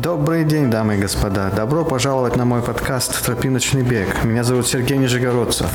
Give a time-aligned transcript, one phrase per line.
[0.00, 1.50] Добрый день, дамы и господа.
[1.50, 4.24] Добро пожаловать на мой подкаст «Тропиночный бег».
[4.24, 5.68] Меня зовут Сергей Нижегородцев.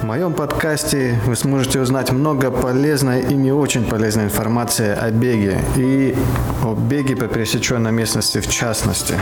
[0.00, 5.60] В моем подкасте вы сможете узнать много полезной и не очень полезной информации о беге
[5.76, 6.16] и
[6.64, 9.14] о беге по пересеченной местности в частности.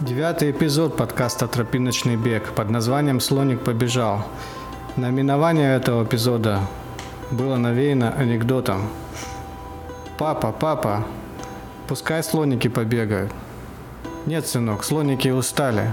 [0.00, 4.26] Девятый эпизод подкаста «Тропиночный бег» под названием «Слоник побежал».
[4.96, 6.60] Номинование этого эпизода
[7.30, 8.82] было навеяно анекдотом.
[10.18, 11.04] «Папа, папа,
[11.88, 13.32] пускай слоники побегают».
[14.26, 15.92] «Нет, сынок, слоники устали».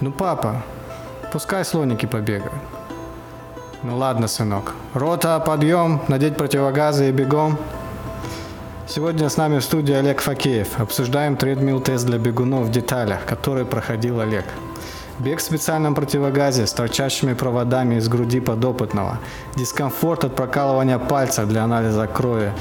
[0.00, 0.62] «Ну, папа,
[1.32, 2.52] пускай слоники побегают».
[3.82, 4.74] «Ну ладно, сынок.
[4.94, 7.58] Рота, подъем, надеть противогазы и бегом».
[8.88, 10.80] Сегодня с нами в студии Олег Факеев.
[10.80, 14.44] Обсуждаем тредмил тест для бегунов в деталях, который проходил Олег.
[15.18, 19.18] Бег в специальном противогазе с торчащими проводами из груди подопытного.
[19.56, 22.52] Дискомфорт от прокалывания пальца для анализа крови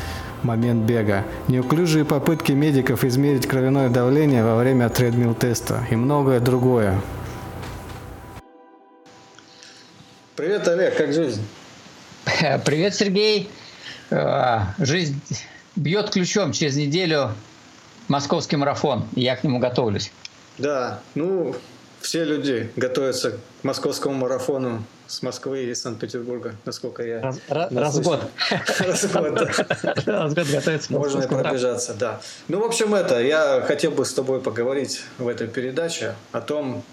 [0.46, 1.26] момент бега.
[1.48, 7.02] Неуклюжие попытки медиков измерить кровяное давление во время тредмил теста и многое другое.
[10.36, 11.46] Привет, Олег, как жизнь?
[12.66, 13.50] Привет, Сергей.
[14.12, 15.20] А, жизнь
[15.76, 17.32] бьет ключом через неделю
[18.08, 19.06] московский марафон.
[19.16, 20.12] Я к нему готовлюсь.
[20.58, 21.56] Да, ну,
[22.06, 28.04] все люди готовятся к московскому марафону с Москвы и Санкт-Петербурга, насколько я Раз, раз в
[28.04, 28.22] год.
[28.80, 29.46] Раз в год, да.
[30.06, 30.94] Раз в год готовится.
[30.94, 32.22] Можно и пробежаться, да.
[32.48, 36.84] Ну, в общем, это, я хотел бы с тобой поговорить в этой передаче о том,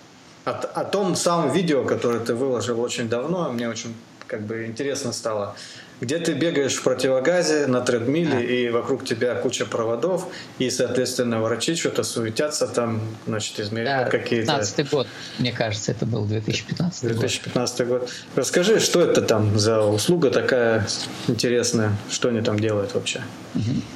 [0.47, 3.95] о, о том самом видео, которое ты выложил очень давно, мне очень
[4.33, 5.55] как бы интересно стало
[6.03, 8.41] где ты бегаешь в противогазе на тредмиле, а.
[8.41, 10.27] и вокруг тебя куча проводов,
[10.59, 14.47] и, соответственно, врачи что-то суетятся там, значит, измеряют да, какие-то...
[14.47, 15.07] 15 год,
[15.39, 18.01] мне кажется, это был 2015 2015 год.
[18.01, 18.11] год.
[18.35, 20.89] Расскажи, что это там за услуга такая
[21.29, 23.21] интересная, что они там делают вообще?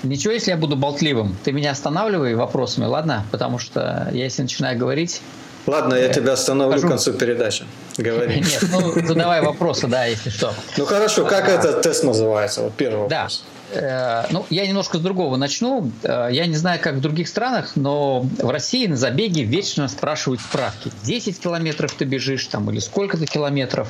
[0.04, 1.36] Ничего, если я буду болтливым.
[1.42, 3.26] Ты меня останавливай вопросами, ладно?
[3.32, 5.22] Потому что я, если начинаю говорить,
[5.66, 7.64] Ладно, я тебя остановлю к концу передачи.
[7.98, 8.36] Говори.
[8.40, 10.54] Нет, ну задавай вопросы, да, если что.
[10.76, 12.62] Ну хорошо, как этот тест называется?
[12.62, 13.44] Вот первый вопрос.
[13.72, 13.76] Да.
[13.78, 15.90] Э, ну, я немножко с другого начну.
[16.02, 20.40] Э, я не знаю, как в других странах, но в России на забеге вечно спрашивают
[20.40, 20.92] справки.
[21.02, 23.88] 10 километров ты бежишь там или сколько-то километров.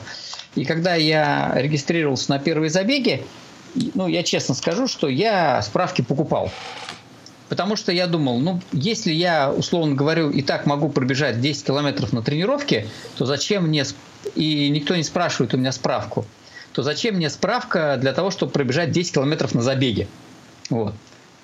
[0.54, 3.22] И когда я регистрировался на первые забеги,
[3.94, 6.50] ну, я честно скажу, что я справки покупал.
[7.48, 12.12] Потому что я думал, ну, если я, условно говорю, и так могу пробежать 10 километров
[12.12, 13.84] на тренировке, то зачем мне,
[14.34, 16.26] и никто не спрашивает у меня справку,
[16.72, 20.08] то зачем мне справка для того, чтобы пробежать 10 километров на забеге?
[20.70, 20.94] Вот.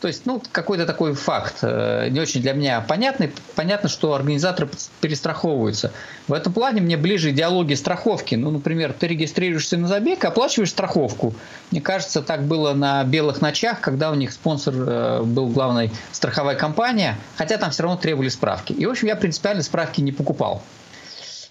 [0.03, 3.31] То есть, ну, какой-то такой факт, э, не очень для меня понятный.
[3.55, 4.69] Понятно, что организаторы
[5.01, 5.93] перестраховываются.
[6.27, 8.35] В этом плане мне ближе идеология страховки.
[8.35, 11.35] Ну, например, ты регистрируешься на забег, оплачиваешь страховку.
[11.71, 16.57] Мне кажется, так было на белых ночах, когда у них спонсор э, был главной страховая
[16.57, 18.73] компания, хотя там все равно требовали справки.
[18.73, 20.65] И, в общем, я принципиально справки не покупал.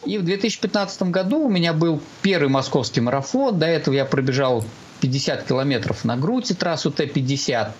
[0.03, 3.57] И в 2015 году у меня был первый московский марафон.
[3.57, 4.65] До этого я пробежал
[4.99, 7.71] 50 километров на грудь трассу Т-50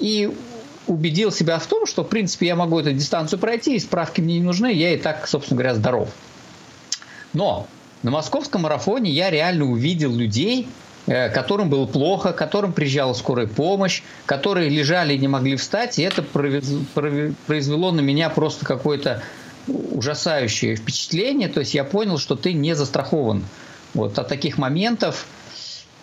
[0.00, 0.30] и
[0.86, 4.38] убедил себя в том, что, в принципе, я могу эту дистанцию пройти, и справки мне
[4.38, 6.08] не нужны, я и так, собственно говоря, здоров.
[7.32, 7.68] Но
[8.02, 10.68] на московском марафоне я реально увидел людей,
[11.06, 16.02] э, которым было плохо, которым приезжала скорая помощь, которые лежали и не могли встать, и
[16.02, 19.22] это произвело на меня просто какое-то
[19.68, 23.44] ужасающее впечатление, то есть я понял, что ты не застрахован
[23.94, 25.26] вот от таких моментов,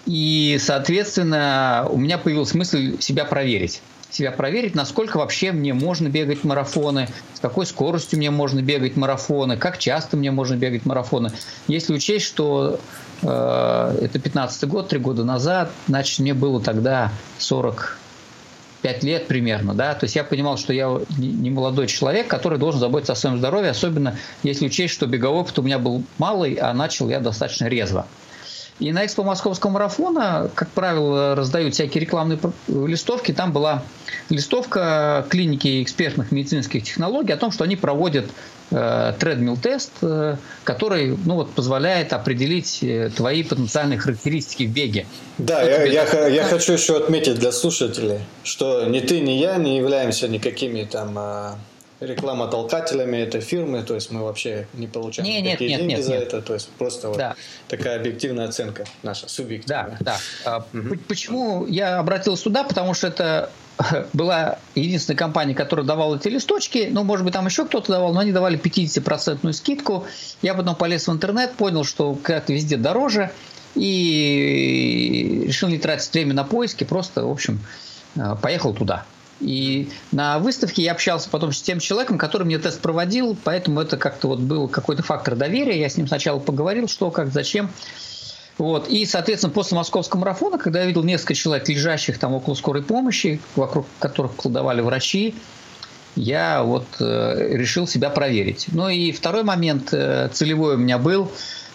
[0.07, 3.81] и, соответственно, у меня появился мысль себя проверить.
[4.09, 9.57] Себя проверить, насколько вообще мне можно бегать марафоны, с какой скоростью мне можно бегать марафоны,
[9.57, 11.34] как часто мне можно бегать марафоны.
[11.67, 12.79] Если учесть, что
[13.22, 19.94] э, это 15 год, три года назад, значит, мне было тогда 45 лет примерно, да,
[19.94, 23.72] то есть я понимал, что я не молодой человек, который должен заботиться о своем здоровье,
[23.72, 28.07] особенно если учесть, что беговой опыт у меня был малый, а начал я достаточно резво.
[28.80, 33.32] И на экспо московского марафона, как правило, раздают всякие рекламные листовки.
[33.32, 33.84] Там была
[34.29, 38.26] листовка клиники экспертных медицинских технологий о том, что они проводят
[38.70, 45.08] э, тредмил-тест, э, который ну, вот, позволяет определить э, твои потенциальные характеристики в беге.
[45.40, 49.78] Да, я, я, я хочу еще отметить для слушателей, что ни ты, ни я не
[49.78, 51.56] являемся никакими там а,
[51.99, 56.03] реклама толкателями этой фирмы, то есть мы вообще не получаем не, никакие нет, деньги нет,
[56.03, 56.23] за нет.
[56.23, 57.29] это, то есть просто да.
[57.29, 59.97] вот такая объективная оценка наша, субъективная.
[59.99, 60.66] Да, да.
[60.73, 60.97] Угу.
[61.08, 62.64] Почему я обратился сюда?
[62.64, 63.49] Потому что это
[64.14, 66.88] была единственная компания, которая давала эти листочки.
[66.91, 70.05] Ну, может быть, там еще кто-то давал, но они давали 50% скидку.
[70.41, 73.32] Я потом полез в интернет, понял, что как-то везде дороже.
[73.76, 77.59] И решил не тратить время на поиски, просто, в общем,
[78.16, 79.05] э, поехал туда.
[79.39, 83.97] И на выставке я общался потом с тем человеком, который мне тест проводил, поэтому это
[83.97, 85.79] как-то вот был какой-то фактор доверия.
[85.79, 87.69] Я с ним сначала поговорил, что, как, зачем.
[88.57, 88.87] Вот.
[88.87, 93.39] И, соответственно, после московского марафона, когда я видел несколько человек, лежащих там около скорой помощи,
[93.55, 95.35] вокруг которых кладовали врачи,
[96.16, 98.66] я вот э, решил себя проверить.
[98.72, 101.31] Ну и второй момент э, целевой у меня был.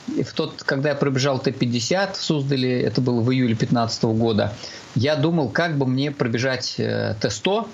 [0.09, 4.53] В тот, когда я пробежал Т-50 в Суздале, это было в июле 2015 года,
[4.95, 7.67] я думал, как бы мне пробежать э, Т-100,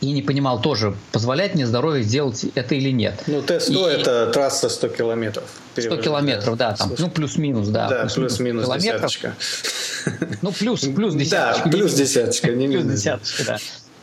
[0.00, 3.22] и не понимал тоже, позволяет мне здоровье сделать это или нет.
[3.26, 4.00] Ну, Т-100 и...
[4.00, 5.44] это трасса 100 километров.
[5.76, 7.88] 100 километров, да, там, ну, плюс-минус, да.
[7.88, 9.34] Да, плюс-минус плюс десяточка.
[10.40, 11.68] Ну, плюс, плюс десяточка.
[11.68, 12.84] Да, плюс десяточка, не минус.
[12.84, 13.58] Плюс десяточка, да.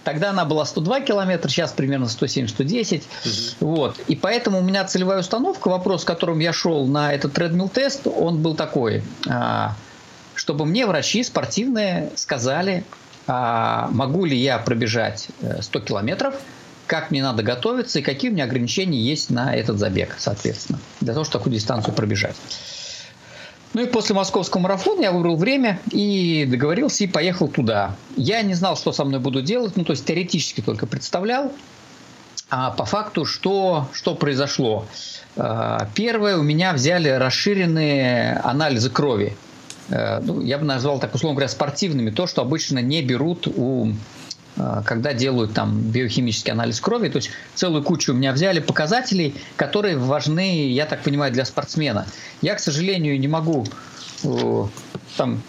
[0.08, 3.04] Тогда она была 102 километра, сейчас примерно 107-110.
[3.60, 3.70] Угу.
[3.76, 4.00] Вот.
[4.08, 8.42] И поэтому у меня целевая установка, вопрос, с которым я шел на этот тредмил-тест, он
[8.42, 9.76] был такой, а,
[10.34, 12.86] чтобы мне врачи спортивные сказали,
[13.28, 15.28] а, могу ли я пробежать
[15.60, 16.36] 100 э, километров,
[16.86, 21.12] как мне надо готовиться и какие у меня ограничения есть на этот забег, соответственно, для
[21.16, 22.38] того, чтобы такую дистанцию пробежать.
[23.78, 27.96] Ну и после московского марафона я выбрал время и договорился и поехал туда.
[28.16, 31.52] Я не знал, что со мной буду делать, ну то есть теоретически только представлял.
[32.50, 34.88] А по факту что, что произошло?
[35.36, 39.38] А, первое, у меня взяли расширенные анализы крови.
[39.90, 42.10] Э, ну, я бы назвал так, условно говоря, спортивными.
[42.10, 43.94] То, что обычно не берут у
[44.86, 49.98] когда делают там биохимический анализ крови, то есть целую кучу у меня взяли показателей, которые
[49.98, 52.08] важны, я так понимаю, для спортсмена.
[52.42, 53.66] Я, к сожалению, не могу
[54.24, 54.66] э,
[55.18, 55.42] там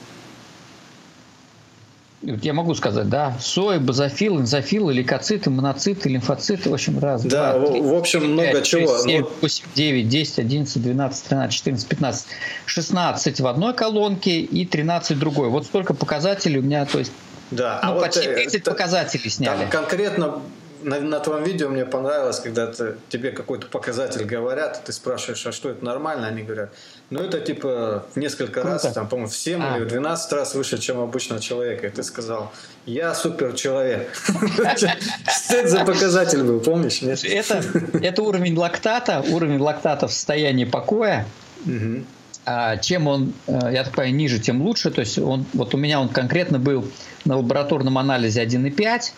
[2.22, 7.68] я могу сказать, да, сои, базофил, энзофил, лейкоциты, моноциты, лимфоциты, в общем, раз, Да, два,
[7.68, 8.98] три, в общем, 5, много 6, чего.
[8.98, 12.26] 7, 8, 9, 10, 11, 12, 13, 14, 15,
[12.66, 15.48] 16 в одной колонке и 13 в другой.
[15.48, 17.12] Вот столько показателей у меня, то есть
[17.50, 19.60] да, ну, а почти 30 вот, показателей сняли.
[19.60, 20.42] Там конкретно
[20.82, 25.52] на, на твоем видео мне понравилось, когда ты, тебе какой-то показатель говорят, ты спрашиваешь, а
[25.52, 26.28] что это нормально?
[26.28, 26.70] Они говорят,
[27.10, 28.68] ну это типа в несколько Круто.
[28.68, 29.76] раз, там, по-моему, в 7 а.
[29.76, 31.86] или в 12 раз выше, чем обычного человека.
[31.86, 32.52] И ты сказал,
[32.86, 34.08] я супер человек.
[34.76, 37.02] Что это за показатель был, помнишь?
[37.02, 41.26] Это уровень лактата, уровень лактата в состоянии покоя.
[42.50, 44.90] А чем он, э, я так понимаю, ниже, тем лучше.
[44.90, 46.90] То есть он, вот у меня он конкретно был
[47.26, 49.12] на лабораторном анализе 1,5,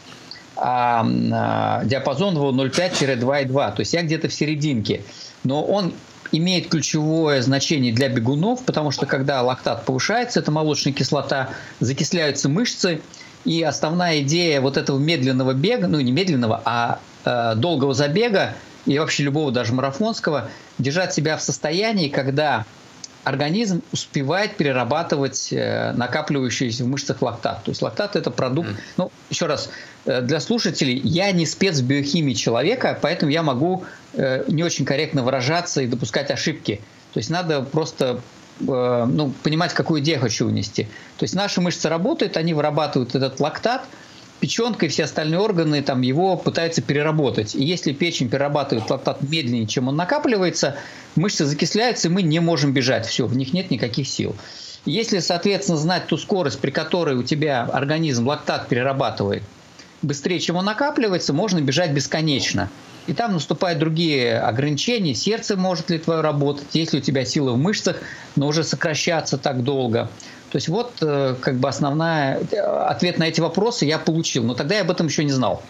[0.56, 3.77] а, а диапазон его 0,5-2,2.
[3.77, 5.03] То есть я где-то в серединке.
[5.44, 5.93] Но он
[6.32, 13.00] имеет ключевое значение для бегунов, потому что когда лактат повышается, это молочная кислота, закисляются мышцы,
[13.44, 18.55] и основная идея вот этого медленного бега, ну не медленного, а э, долгого забега
[18.87, 22.67] и вообще любого даже марафонского, держать себя в состоянии, когда
[23.25, 27.62] организм успевает перерабатывать э, накапливающийся в мышцах лактат.
[27.64, 29.70] То есть лактат это продукт, ну, еще раз,
[30.06, 33.84] э, для слушателей, я не спец в биохимии человека, поэтому я могу
[34.14, 36.81] э, не очень корректно выражаться и допускать ошибки.
[37.12, 38.20] То есть надо просто
[38.62, 40.84] ну, понимать, какую идею хочу унести.
[41.16, 43.82] То есть наши мышцы работают, они вырабатывают этот лактат–
[44.40, 47.54] печенка и все остальные органы там его пытаются переработать.
[47.54, 50.76] И если печень перерабатывает лактат медленнее, чем он накапливается,
[51.14, 53.06] мышцы закисляются, и мы не можем бежать.
[53.06, 54.34] Все, в них нет никаких сил.
[54.87, 59.42] Если, соответственно, знать ту скорость, при которой у тебя организм лактат перерабатывает
[60.02, 62.70] быстрее, чем он накапливается, можно бежать бесконечно.
[63.06, 65.14] И там наступают другие ограничения.
[65.14, 67.97] Сердце может ли твое работать, есть ли у тебя сила в мышцах,
[68.37, 70.09] но уже сокращаться так долго.
[70.50, 74.54] То есть вот э, как бы основная э, ответ на эти вопросы я получил, но
[74.54, 75.62] тогда я об этом еще не знал.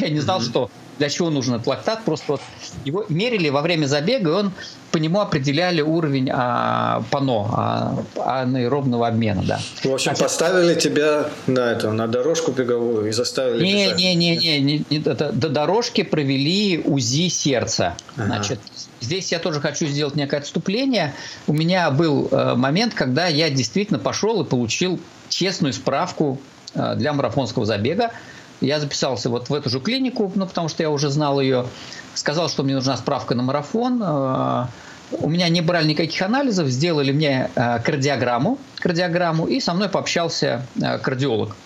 [0.00, 0.50] Я не знал, mm-hmm.
[0.50, 2.04] что для чего нужен этот лактат.
[2.04, 2.40] Просто вот
[2.84, 4.52] его мерили во время забега, и он
[4.90, 8.04] по нему определяли уровень а, ПАНО, а,
[8.42, 9.42] анаэробного обмена.
[9.46, 9.60] Да.
[9.84, 13.98] В общем, Значит, поставили тебя на, это, на дорожку беговую и заставили не, бежать.
[13.98, 17.94] Не, не, не, не, не это, до дорожки провели УЗИ сердца.
[18.16, 18.26] Ага.
[18.26, 18.60] Значит,
[19.00, 21.14] здесь я тоже хочу сделать некое отступление.
[21.46, 26.40] У меня был э, момент, когда я действительно пошел и получил честную справку
[26.74, 28.12] э, для марафонского забега.
[28.60, 31.66] Я записался вот в эту же клинику, ну, потому что я уже знал ее.
[32.14, 34.02] Сказал, что мне нужна справка на марафон.
[34.02, 34.66] Э,
[35.12, 40.66] у меня не брали никаких анализов, сделали мне кардиограмму, кардиограмму, и со мной пообщался
[41.02, 41.56] кардиолог.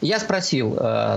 [0.00, 0.74] Я спросил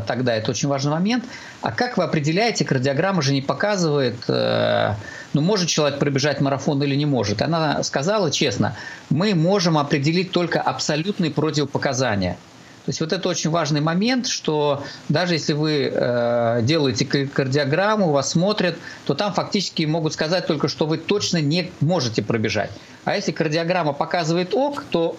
[0.08, 1.26] тогда, это очень важный момент,
[1.62, 7.06] а как вы определяете, кардиограмма же не показывает, ну, может человек пробежать марафон или не
[7.06, 7.42] может.
[7.42, 8.78] Она сказала честно,
[9.10, 12.38] мы можем определить только абсолютные противопоказания–
[12.90, 18.32] то есть вот это очень важный момент, что даже если вы э, делаете кардиограмму, вас
[18.32, 22.72] смотрят, то там фактически могут сказать только, что вы точно не можете пробежать.
[23.06, 25.18] А если кардиограмма показывает ок, то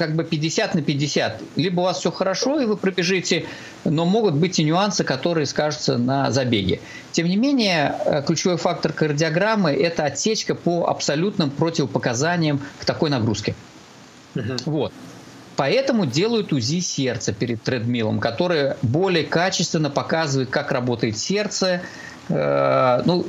[0.00, 1.42] как бы 50 на 50.
[1.56, 3.44] Либо у вас все хорошо, и вы пробежите,
[3.84, 6.80] но могут быть и нюансы, которые скажутся на забеге.
[7.12, 13.54] Тем не менее, э, ключевой фактор кардиограммы– это отсечка по абсолютным противопоказаниям к такой нагрузке.
[14.34, 14.56] Угу.
[14.64, 14.92] Вот.
[15.56, 21.82] Поэтому делают УЗИ сердца перед тредмилом, которое более качественно показывает, как работает сердце,
[22.30, 23.26] ну,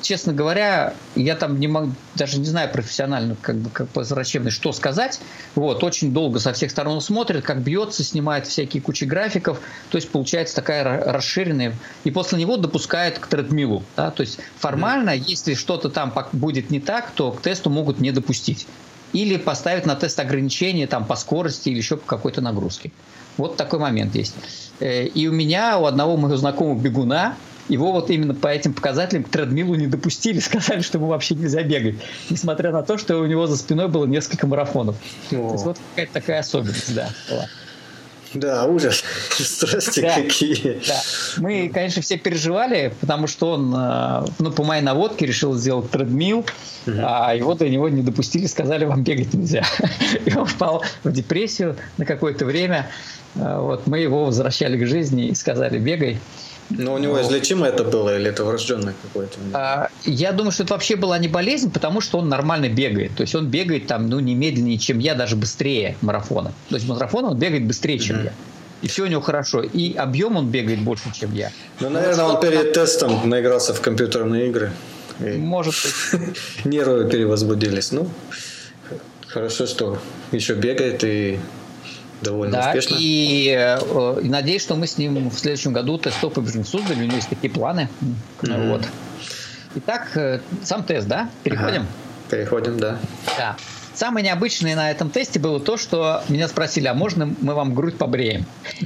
[0.00, 4.72] честно говоря, я там не могу, даже не знаю профессионально, как бы, как по что
[4.72, 5.20] сказать.
[5.56, 9.60] Вот, очень долго со всех сторон смотрит, как бьется, снимает всякие кучи графиков.
[9.90, 11.74] То есть получается такая расширенная.
[12.04, 13.82] И после него допускают к тредмилу.
[13.96, 14.12] Да?
[14.12, 15.24] То есть формально, mm-hmm.
[15.26, 18.68] если что-то там будет не так, то к тесту могут не допустить.
[19.12, 22.92] Или поставить на тест ограничения там, по скорости или еще по какой-то нагрузке.
[23.36, 24.34] Вот такой момент есть.
[24.78, 27.36] Э, и у меня, у одного моего знакомого бегуна,
[27.68, 31.62] его вот именно по этим показателям к тредмилу не допустили, сказали, что ему вообще нельзя
[31.62, 31.96] бегать,
[32.30, 34.96] несмотря на то, что у него за спиной было несколько марафонов.
[35.30, 35.34] О.
[35.34, 37.48] То есть вот какая-то такая особенность, да, была.
[38.34, 39.04] Да, ужас.
[39.30, 40.80] Страсти да, какие.
[40.86, 41.00] Да.
[41.38, 46.40] Мы, конечно, все переживали, потому что он, э, ну, по моей наводке решил сделать тредмил,
[46.86, 46.96] угу.
[46.98, 49.64] а его до него не допустили, сказали, вам бегать нельзя.
[50.26, 52.90] И он впал в депрессию на какое-то время.
[53.36, 56.18] Э, вот мы его возвращали к жизни и сказали, бегай.
[56.70, 59.38] Но у него излечимо это было или это врожденное какое-то?
[59.52, 63.14] А, я думаю, что это вообще была не болезнь, потому что он нормально бегает.
[63.16, 66.52] То есть он бегает там, ну, не медленнее, чем я, даже быстрее марафона.
[66.70, 68.24] То есть марафон он бегает быстрее, чем mm-hmm.
[68.24, 68.32] я.
[68.82, 69.62] И все у него хорошо.
[69.62, 71.50] И объем он бегает больше, чем я.
[71.80, 74.72] Ну, наверное, он перед тестом наигрался в компьютерные игры.
[75.20, 75.74] Может
[76.12, 76.20] быть.
[76.64, 77.92] Нервы перевозбудились.
[77.92, 78.08] Ну,
[79.26, 79.98] хорошо, что
[80.32, 81.38] еще бегает и
[82.20, 82.96] довольно да, успешно.
[82.98, 87.02] И, э, и надеюсь, что мы с ним в следующем году тест-топ побежим в Суздале.
[87.02, 87.88] У него есть такие планы.
[88.42, 88.70] Mm-hmm.
[88.70, 88.86] Вот.
[89.76, 91.30] Итак, э, сам тест, да?
[91.42, 91.82] Переходим?
[91.82, 91.88] Ага.
[92.30, 92.98] Переходим, да.
[93.36, 93.56] Да.
[93.94, 97.96] Самое необычное на этом тесте было то, что меня спросили, а можно мы вам грудь
[97.96, 98.44] побреем?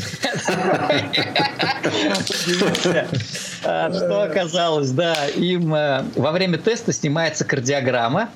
[3.63, 8.29] Что оказалось, да, им э, во время теста снимается кардиограмма,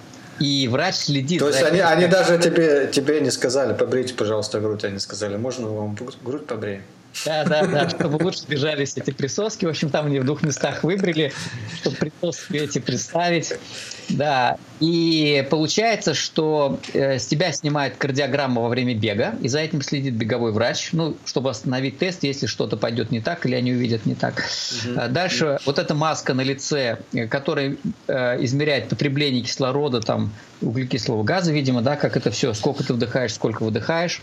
[0.42, 1.38] и врач следит.
[1.38, 5.68] То есть они, они даже тебе, тебе не сказали, побрейте, пожалуйста, грудь, они сказали, можно
[5.68, 6.82] вам грудь побреем?
[7.24, 9.66] Да, да, да, чтобы лучше сбежались эти присоски.
[9.66, 11.32] В общем, там они в двух местах выбрали,
[11.80, 13.52] чтобы присоски эти представить.
[14.08, 19.82] Да, и получается, что э, с тебя снимает кардиограмма во время бега, и за этим
[19.82, 24.06] следит беговой врач, ну, чтобы остановить тест, если что-то пойдет не так или они увидят
[24.06, 24.44] не так.
[24.84, 25.08] Угу.
[25.10, 27.76] Дальше вот эта маска на лице, э, которая
[28.08, 33.34] э, измеряет потребление кислорода, там, углекислого газа, видимо, да, как это все, сколько ты вдыхаешь,
[33.34, 34.20] сколько выдыхаешь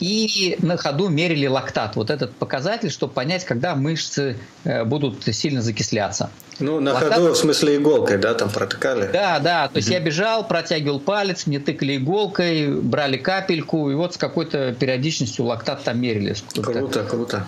[0.00, 5.62] и на ходу мерили лактат, вот этот показатель, чтобы понять, когда мышцы э, будут сильно
[5.62, 6.30] закисляться.
[6.58, 7.14] Ну, на лактат...
[7.14, 9.10] ходу, в смысле иголкой, да, там протыкали?
[9.12, 14.14] Да, да, то есть я бежал, протягивал палец, мне тыкали иголкой, брали капельку, и вот
[14.14, 16.34] с какой-то периодичностью лактат там мерили.
[16.54, 17.46] Круто, круто.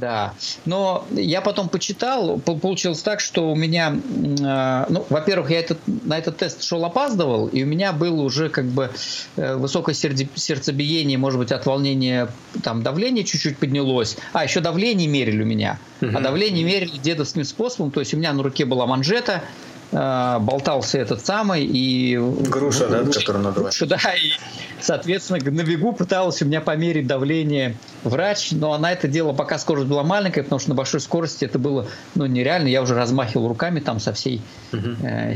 [0.00, 5.78] Да, но я потом почитал, получилось так, что у меня, э, ну, во-первых, я этот,
[5.86, 8.90] на этот тест шел опаздывал, и у меня было уже как бы
[9.36, 12.28] э, высокое сердцебиение, может быть, от волнения,
[12.62, 16.16] там давление чуть-чуть поднялось, а еще давление мерили у меня, угу.
[16.16, 19.42] а давление мерили дедовским способом, то есть у меня на руке была манжета,
[19.90, 24.32] болтался этот самый и груша, да, которую надо груша, да, и
[24.80, 29.88] соответственно на бегу пыталась у меня померить давление врач, но она это делала, пока скорость
[29.88, 33.80] была маленькая, потому что на большой скорости это было ну нереально, я уже размахивал руками
[33.80, 34.42] там со всей
[34.72, 35.34] э,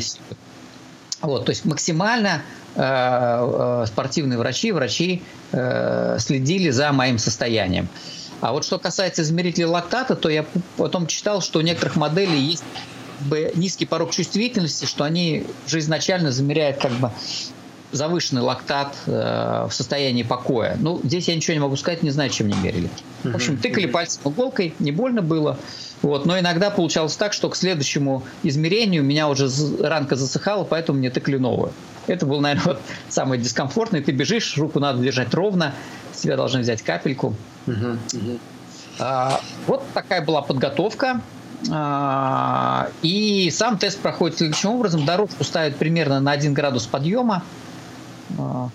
[1.23, 2.43] вот, то есть максимально
[2.75, 7.89] э, э, спортивные врачи, врачи э, следили за моим состоянием.
[8.41, 10.45] А вот что касается измерителей лактата, то я
[10.77, 12.65] потом читал, что у некоторых моделей есть
[13.23, 17.11] бы низкий порог чувствительности, что они же изначально замеряют как бы
[17.93, 20.77] завышенный лактат э, в состоянии покоя.
[20.81, 22.89] Ну, здесь я ничего не могу сказать, не знаю, чем не мерили.
[23.23, 25.59] В общем, тыкали пальцем иголкой, не больно было.
[26.01, 29.49] Вот, но иногда получалось так, что к следующему измерению меня уже
[29.81, 31.73] ранка засыхала, поэтому мне тыкали новую.
[32.09, 34.03] Это было, наверное, вот самое дискомфортное.
[34.03, 35.75] Ты бежишь, руку надо держать ровно,
[36.13, 37.35] с тебя должны взять капельку.
[38.99, 41.21] А, вот такая была подготовка.
[41.71, 45.05] А, и сам тест проходит следующим образом.
[45.05, 47.45] Дорожку ставят примерно на 1 градус подъема.
[48.39, 48.69] А,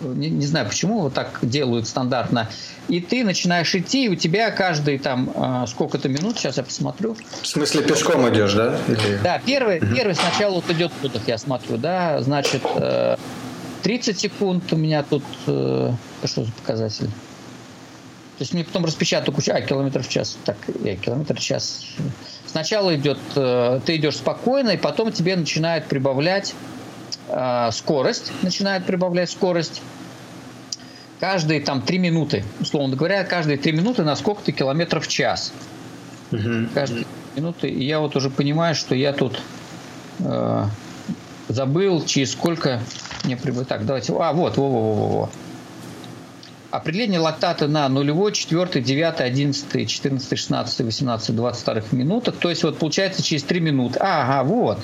[0.00, 2.48] не, не знаю, почему вот так делают стандартно.
[2.88, 7.16] И ты начинаешь идти, и у тебя каждый там а, сколько-то минут, сейчас я посмотрю.
[7.42, 8.78] В смысле пешком идешь, да?
[8.88, 9.18] Или...
[9.22, 9.94] Да, первый, угу.
[9.94, 12.62] первый сначала вот идет выдох, я смотрю, да, значит,
[13.82, 15.92] 30 э, секунд у меня тут, э,
[16.24, 17.10] что за показатель?
[18.38, 20.36] То есть мне потом распечатают кучу, а, километров в час.
[20.44, 21.86] Так, я, километр в час.
[22.46, 26.54] Сначала идет, э, ты идешь спокойно, и потом тебе начинают прибавлять
[27.28, 29.80] э, скорость, начинают прибавлять скорость.
[31.18, 35.54] каждые там три минуты, условно говоря, каждые три минуты на сколько-то километров в час.
[36.30, 36.68] Угу.
[36.74, 37.68] Каждые минуты.
[37.68, 39.40] И я вот уже понимаю, что я тут
[40.18, 40.64] э,
[41.48, 42.80] забыл, через сколько
[43.24, 43.68] мне прибыть.
[43.68, 44.12] Так, давайте.
[44.18, 45.30] А, вот, во, во, во, во, во.
[46.70, 52.36] Определение лактата на нулевой, 4, 9, 11, 14, 16, 18, 22 минутах.
[52.36, 53.98] То есть вот получается через 3 минуты.
[54.00, 54.78] Ага, вот.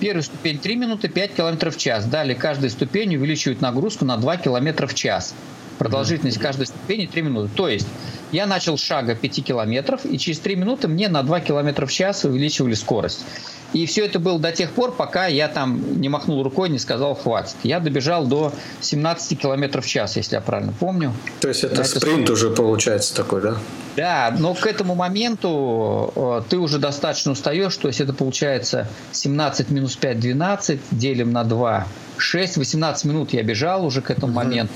[0.00, 2.06] Первая ступень 3 минуты, 5 км в час.
[2.06, 5.34] Далее каждая ступень увеличивает нагрузку на 2 км в час.
[5.78, 7.50] Продолжительность каждой ступени 3 минуты.
[7.54, 7.86] То есть
[8.32, 11.92] я начал с шага 5 километров, и через 3 минуты мне на 2 км в
[11.92, 13.24] час увеличивали скорость.
[13.72, 17.14] И все это было до тех пор, пока я там не махнул рукой, не сказал
[17.14, 17.56] хватит.
[17.62, 21.14] Я добежал до 17 км в час, если я правильно помню.
[21.40, 22.32] То есть это спринт это...
[22.34, 23.56] уже получается такой, да?
[23.96, 29.70] Да, но к этому моменту э, ты уже достаточно устаешь, то есть это получается 17
[29.70, 31.86] минус 5, 12, делим на 2,
[32.16, 34.44] 6, 18 минут я бежал уже к этому угу.
[34.44, 34.72] моменту.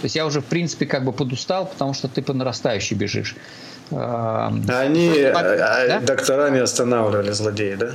[0.00, 3.36] То есть я уже, в принципе, как бы подустал, потому что ты по нарастающей бежишь.
[3.90, 6.00] Они, а, да?
[6.00, 7.90] доктора не останавливали злодеи, да?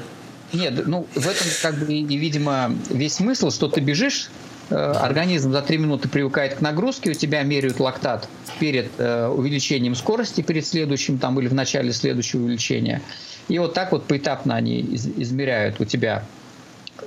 [0.56, 4.30] Нет, ну в этом как бы и, видимо, весь смысл, что ты бежишь,
[4.70, 8.28] э, организм за 3 минуты привыкает к нагрузке, у тебя меряют лактат
[8.60, 13.02] перед э, увеличением скорости, перед следующим там или в начале следующего увеличения.
[13.48, 16.24] И вот так вот поэтапно они из, измеряют у тебя,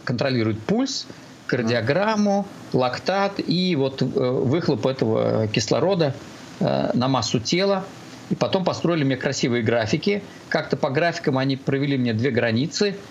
[0.04, 1.06] контролируют пульс,
[1.46, 6.14] кардиограмму, лактат и вот э, выхлоп этого кислорода
[6.60, 7.84] э, на массу тела.
[8.28, 10.22] И потом построили мне красивые графики.
[10.50, 12.94] Как-то по графикам они провели мне две границы–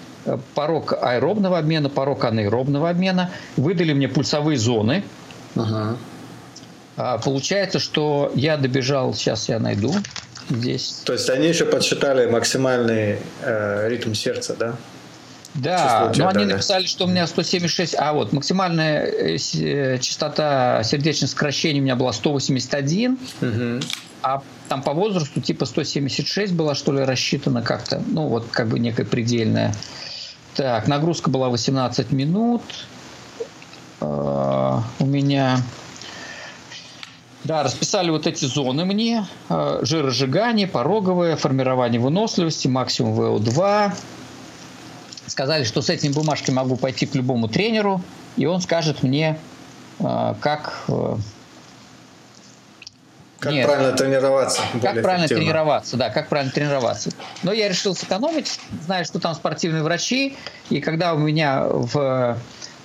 [0.56, 5.04] порог аэробного обмена, порог анаэробного обмена, выдали мне пульсовые зоны.
[5.56, 5.98] Ага.
[7.24, 9.94] Получается, что я добежал, сейчас я найду
[10.50, 11.02] здесь.
[11.06, 14.76] То есть они еще подсчитали максимальный э, ритм сердца, да?
[15.54, 21.32] Да, но они написали, что у меня 176, а вот максимальная э, э, частота сердечных
[21.32, 23.86] сокращений у меня была 181, угу.
[24.22, 28.80] а там по возрасту типа 176 была что ли рассчитана как-то, ну вот как бы
[28.80, 29.74] некая предельная.
[30.58, 32.63] Так, нагрузка была 18 минут.
[34.00, 35.62] Uh, у меня...
[37.43, 39.28] Да, расписали вот эти зоны мне.
[39.50, 43.93] Uh, жиросжигание, пороговое, формирование выносливости, максимум ВО2.
[45.28, 48.02] Сказали, что с этими бумажками могу пойти к любому тренеру,
[48.36, 49.38] и он скажет мне,
[50.00, 50.86] uh, как
[53.39, 53.65] как Нет.
[53.67, 54.62] правильно тренироваться?
[54.82, 57.12] Как правильно тренироваться, да, как правильно тренироваться.
[57.43, 60.36] Но я решил сэкономить, зная, что там спортивные врачи,
[60.69, 62.38] и когда у меня в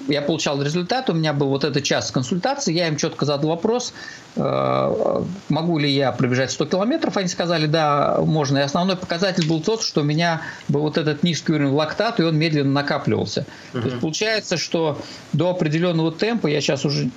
[0.09, 3.95] я получал результат, у меня был вот этот час консультации, я им четко задал вопрос,
[4.37, 8.59] э, могу ли я пробежать 100 километров, они сказали, да, можно.
[8.59, 12.27] И основной показатель был тот, что у меня был вот этот низкий уровень лактата, и
[12.27, 13.47] он медленно накапливался.
[13.73, 13.83] Uh-huh.
[13.83, 14.99] То есть получается, что
[15.33, 17.11] до определенного темпа, я сейчас уже,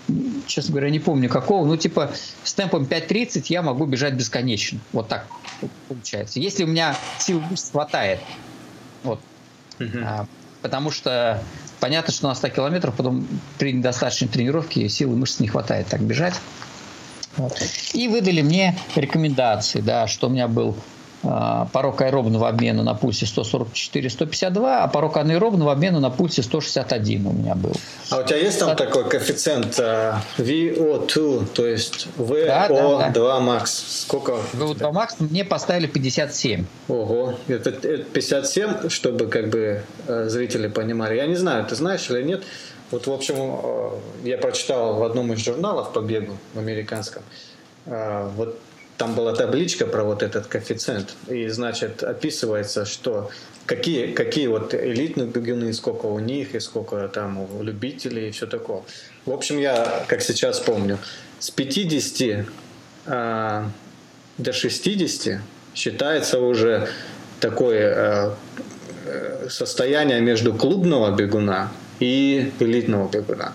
[0.48, 2.12] честно говоря, не помню какого, ну типа
[2.43, 4.80] с темпом 5.30 я могу бежать бесконечно.
[4.91, 5.28] Вот так
[5.88, 6.39] получается.
[6.39, 8.19] Если у меня сил хватает.
[9.04, 9.19] Вот.
[9.80, 10.28] Uh-huh.
[10.62, 11.43] Потому что
[11.80, 16.36] понятно, что на 100 километров потом при недостаточной тренировке силы мышц не хватает так бежать.
[17.38, 17.58] Вот.
[17.94, 20.76] И выдали мне рекомендации, да, что у меня был
[21.72, 27.56] порог аэробного обмена на пульсе 144-152, а порог анаэробного обмена на пульсе 161 у меня
[27.56, 27.74] был.
[28.10, 28.86] А у тебя есть там это...
[28.86, 33.40] такой коэффициент uh, VO2, то есть VO2 да, да, да.
[33.40, 33.66] max?
[33.66, 34.34] Сколько?
[34.54, 36.66] VO2 max мне поставили 57.
[36.88, 41.16] Ого, это, это 57, чтобы как бы э, зрители понимали.
[41.16, 42.44] Я не знаю, ты знаешь или нет,
[42.92, 43.90] вот, в общем, э,
[44.24, 47.24] я прочитал в одном из журналов по бегу, в американском,
[47.86, 48.60] э, вот
[48.98, 53.30] там была табличка про вот этот коэффициент, и, значит, описывается, что
[53.66, 58.48] какие, какие вот элитные бегуны, сколько у них, и сколько там у любителей, и все
[58.48, 58.84] такое.
[59.26, 60.98] В общем, я, как сейчас помню,
[61.40, 62.46] с 50
[63.08, 63.70] а,
[64.38, 65.42] до 60
[65.74, 66.88] считается уже
[67.40, 68.36] такое
[69.06, 73.54] э, состояние между клубного бегуна и элитного бегуна.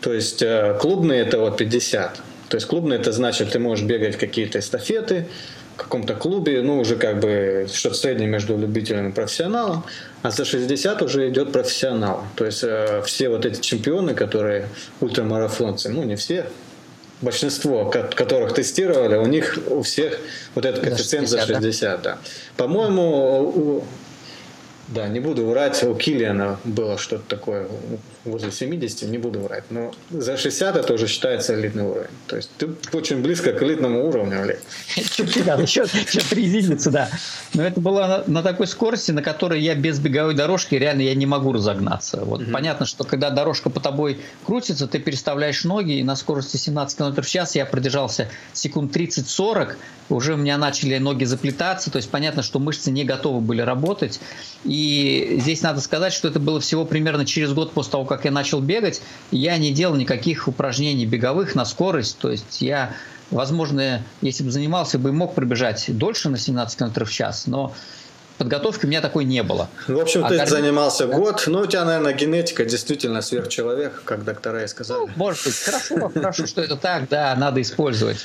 [0.00, 2.22] То есть э, клубный это вот 50.
[2.50, 5.28] То есть клубный это значит, ты можешь бегать какие-то эстафеты
[5.76, 9.84] в каком-то клубе, ну уже как бы что-то среднее между любителем и профессионалом,
[10.22, 12.24] а за 60 уже идет профессионал.
[12.34, 14.68] То есть э, все вот эти чемпионы, которые
[15.00, 16.46] ультрамарафонцы, ну не все,
[17.22, 20.18] большинство, которых тестировали, у них у всех
[20.56, 22.18] вот этот коэффициент за 60, за 60 да.
[22.56, 23.84] По-моему,
[24.88, 27.68] Да, не буду врать, у Киллиана было что-то такое
[28.24, 29.64] возле 70, не буду врать.
[29.70, 32.10] Но за 60 это уже считается элитный уровень.
[32.26, 34.60] То есть ты очень близко к элитному уровню, Олег.
[35.62, 37.08] Еще, еще единицы, да.
[37.54, 41.26] Но это было на, такой скорости, на которой я без беговой дорожки реально я не
[41.26, 42.24] могу разогнаться.
[42.24, 46.98] Вот понятно, что когда дорожка по тобой крутится, ты переставляешь ноги, и на скорости 17
[46.98, 49.76] км в час я продержался секунд 30-40,
[50.10, 54.20] уже у меня начали ноги заплетаться, то есть понятно, что мышцы не готовы были работать.
[54.64, 58.30] И здесь надо сказать, что это было всего примерно через год после того, как я
[58.30, 59.00] начал бегать.
[59.30, 62.92] Я не делал никаких упражнений беговых на скорость, то есть я
[63.30, 67.72] Возможно, если бы занимался, бы мог пробежать дольше на 17 км в час, но
[68.38, 69.68] подготовки у меня такой не было.
[69.86, 70.48] Ну, в общем, а ты гор...
[70.48, 71.16] занимался да?
[71.16, 74.98] год, но у тебя, наверное, генетика действительно сверхчеловек, как доктора и сказали.
[74.98, 78.18] Ну, может быть, хорошо, хорошо, что это так, да, надо использовать.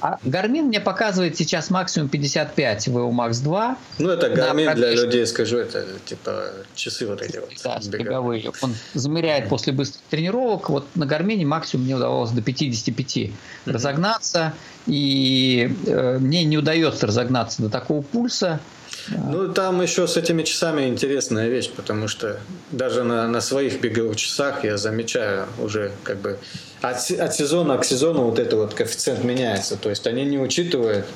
[0.00, 3.76] А Garmin мне показывает сейчас максимум 55 VO Max 2.
[3.98, 7.50] Ну, это Garmin для людей, скажу, это типа часы вот эти вот.
[7.64, 8.52] Да, беговые.
[8.60, 10.70] Он замеряет после быстрых тренировок.
[10.70, 13.32] Вот на Гармине максимум мне удавалось до 55 mm-hmm.
[13.66, 14.52] разогнаться.
[14.86, 18.60] И э, мне не удается разогнаться до такого пульса.
[19.08, 22.38] Ну, там еще с этими часами интересная вещь, потому что
[22.70, 26.38] даже на, на своих беговых часах я замечаю уже как бы
[26.80, 29.76] от, от сезона к сезону вот этот вот коэффициент меняется.
[29.76, 31.06] То есть они не учитывают,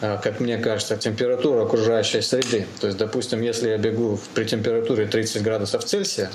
[0.00, 2.66] а, как мне кажется, температуру окружающей среды.
[2.80, 6.30] То есть, допустим, если я бегу при температуре 30 градусов Цельсия,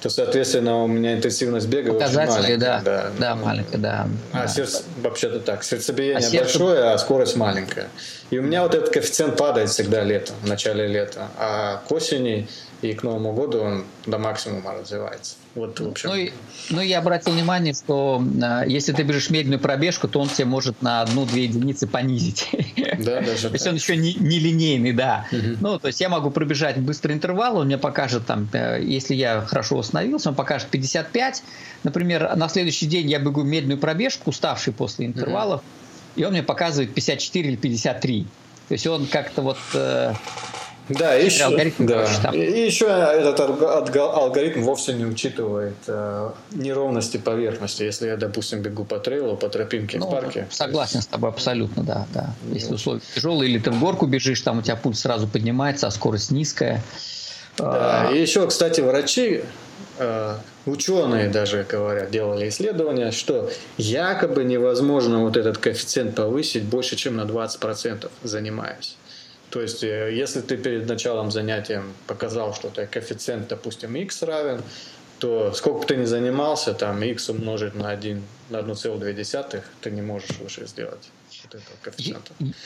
[0.00, 2.58] то, соответственно, у меня интенсивность бега Показатели, очень маленькая.
[2.58, 4.08] Да, да, да маленькая, да.
[4.32, 4.48] А да.
[4.48, 6.58] сердце, вообще-то так, сердцебиение а сердце...
[6.58, 7.88] большое, а скорость маленькая.
[8.30, 12.48] И у меня вот этот коэффициент падает всегда летом, в начале лета, а к осени
[12.82, 15.36] и к Новому году он до максимума развивается.
[15.54, 16.08] Вот, в общем.
[16.08, 16.30] Ну, и,
[16.70, 20.80] ну, я обратил внимание, что э, если ты бежишь медленную пробежку, то он тебе может
[20.80, 22.48] на одну-две единицы понизить.
[22.98, 25.26] Да, даже То есть он еще не, не линейный, да.
[25.30, 25.56] Угу.
[25.60, 29.42] Ну, то есть я могу пробежать быстрый интервал, он мне покажет там, э, если я
[29.42, 31.42] хорошо восстановился, он покажет 55.
[31.82, 36.20] Например, на следующий день я бегу медленную пробежку, уставший после интервалов, угу.
[36.20, 38.26] и он мне показывает 54 или 53.
[38.68, 39.58] То есть он как-то вот...
[39.74, 40.14] Э,
[40.98, 42.06] да, еще, алгоритм да.
[42.22, 42.34] Там.
[42.34, 47.82] И еще этот алгоритм вовсе не учитывает э, неровности поверхности.
[47.82, 50.46] Если я, допустим, бегу по трейлу, по тропинке ну, в парке.
[50.50, 52.06] Согласен с тобой абсолютно, да.
[52.12, 52.30] да.
[52.52, 55.90] Если условия тяжелые, или ты в горку бежишь, там у тебя пульс сразу поднимается, а
[55.90, 56.82] скорость низкая.
[57.56, 58.12] Да, а...
[58.12, 59.42] и еще, кстати, врачи,
[59.98, 60.34] э,
[60.66, 67.22] ученые даже говорят, делали исследования, что якобы невозможно вот этот коэффициент повысить больше, чем на
[67.22, 68.96] 20% занимаясь.
[69.50, 74.62] То есть, э, если ты перед началом занятия показал, что у коэффициент, допустим, x равен,
[75.18, 80.02] то сколько бы ты ни занимался, там x умножить на 1, на 1,2, ты не
[80.02, 81.10] можешь выше сделать.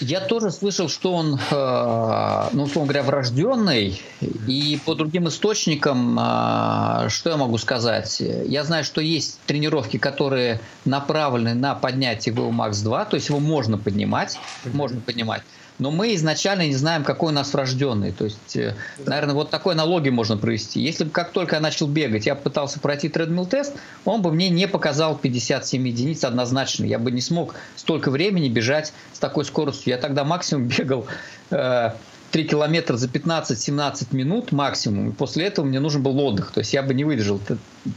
[0.01, 4.01] Я тоже слышал, что он, э, ну, условно говоря, врожденный.
[4.47, 8.20] И по другим источникам, э, что я могу сказать?
[8.20, 13.40] Я знаю, что есть тренировки, которые направлены на поднятие VO Max 2, то есть его
[13.40, 15.42] можно поднимать, можно поднимать
[15.79, 18.13] но мы изначально не знаем, какой у нас врожденный.
[18.13, 19.11] То есть, э, да.
[19.11, 20.81] наверное, вот такой аналогию можно провести.
[20.81, 24.51] Если бы как только я начал бегать, я пытался пройти тредмил тест, он бы мне
[24.51, 26.85] не показал 57 единиц однозначно.
[26.85, 29.93] Я бы не смог столько времени бежать с такой скоростью.
[29.93, 31.07] Я тогда максимум бегал
[31.51, 31.91] э,
[32.31, 35.11] 3 километра за 15-17 минут максимум.
[35.11, 36.53] И после этого мне нужен был отдых.
[36.53, 37.41] То есть я бы не выдержал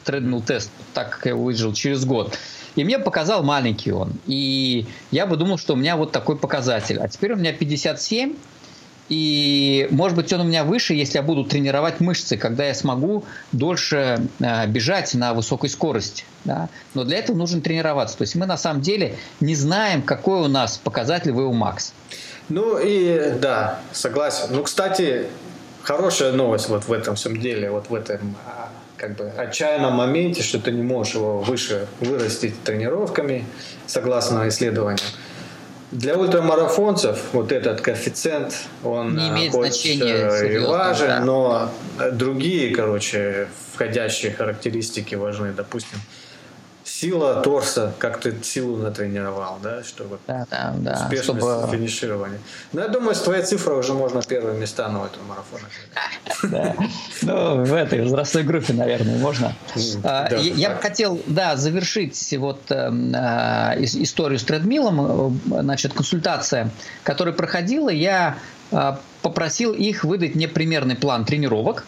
[0.03, 2.37] тредмил тест так, как я его выдержал через год.
[2.77, 4.13] И мне показал маленький он.
[4.27, 6.99] И я бы думал, что у меня вот такой показатель.
[6.99, 8.35] А теперь у меня 57.
[9.09, 13.23] И, может быть, он у меня выше, если я буду тренировать мышцы, когда я смогу
[13.51, 16.25] дольше э, бежать на высокой скорости.
[16.43, 16.69] Да?
[16.93, 18.17] Но для этого нужно тренироваться.
[18.17, 21.93] То есть мы на самом деле не знаем, какой у нас показатель VO Max.
[22.49, 24.49] Ну и да, согласен.
[24.51, 25.27] Ну, кстати,
[25.81, 30.41] хорошая новость вот в этом всем деле, вот в этом а, как бы отчаянном моменте,
[30.41, 33.45] что ты не можешь его выше вырастить тренировками,
[33.85, 34.99] согласно исследованиям.
[35.91, 41.19] Для ультрамарафонцев вот этот коэффициент, он не имеет хоть значения и важен, да.
[41.21, 41.71] но
[42.11, 45.53] другие, короче, входящие характеристики важны.
[45.53, 45.99] Допустим,
[46.87, 51.67] сила торса, как ты силу натренировал, да, чтобы да, да, да, успешность чтобы...
[51.69, 52.39] финиширования.
[52.71, 55.65] Ну, я думаю, с твоей цифрой уже можно первые места на этом марафоне.
[57.23, 59.53] Ну, в этой возрастной группе, наверное, можно.
[60.03, 66.69] А, я бы хотел, да, завершить вот эм, а, историю с тредмилом, значит, консультация,
[67.03, 68.37] которая проходила, я
[68.71, 71.85] а, попросил их выдать мне примерный план тренировок,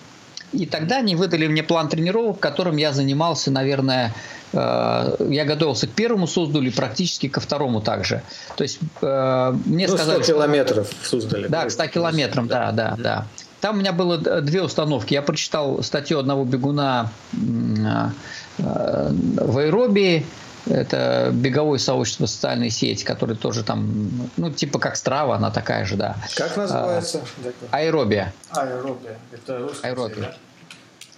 [0.52, 5.92] и тогда они выдали мне план тренировок, которым я занимался, наверное, Э, я готовился к
[5.92, 8.24] первому Суздалю и практически ко второму также.
[8.56, 10.24] То есть э, мне ну, сказали...
[10.24, 11.50] 100 километров в Суздале.
[11.50, 12.98] Да, к 100 километрам, да, да, да.
[12.98, 13.26] да.
[13.62, 15.14] Там у меня было две установки.
[15.14, 18.12] Я прочитал статью одного бегуна в
[19.58, 20.26] аэробии,
[20.68, 25.96] это беговое сообщество социальной сети, который тоже там, ну, типа как Страва, она такая же,
[25.96, 26.18] да.
[26.36, 27.22] Как называется?
[27.72, 28.34] А, аэробия.
[28.52, 29.18] Аэробия.
[29.32, 30.22] Это русский Аэробия.
[30.22, 30.36] Да?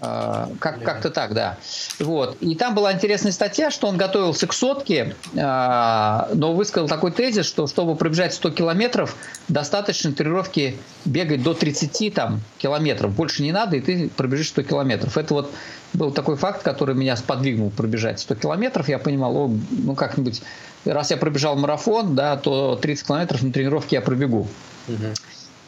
[0.04, 1.58] А, как, как-то так, да.
[2.00, 2.36] Вот.
[2.42, 7.46] И там была интересная статья, что он готовился к сотке, а, но высказал такой тезис,
[7.46, 9.16] что чтобы пробежать 100 километров,
[9.48, 13.14] достаточно тренировки бегать до 30 там, километров.
[13.14, 15.18] Больше не надо, и ты пробежишь 100 километров.
[15.18, 15.54] Это вот
[15.94, 18.90] был такой факт, который меня сподвигнул пробежать 100 километров.
[18.90, 20.42] Я понимал, о, ну как-нибудь,
[20.84, 24.48] раз я пробежал марафон, да, то 30 километров на тренировке я пробегу.
[24.88, 25.14] Угу.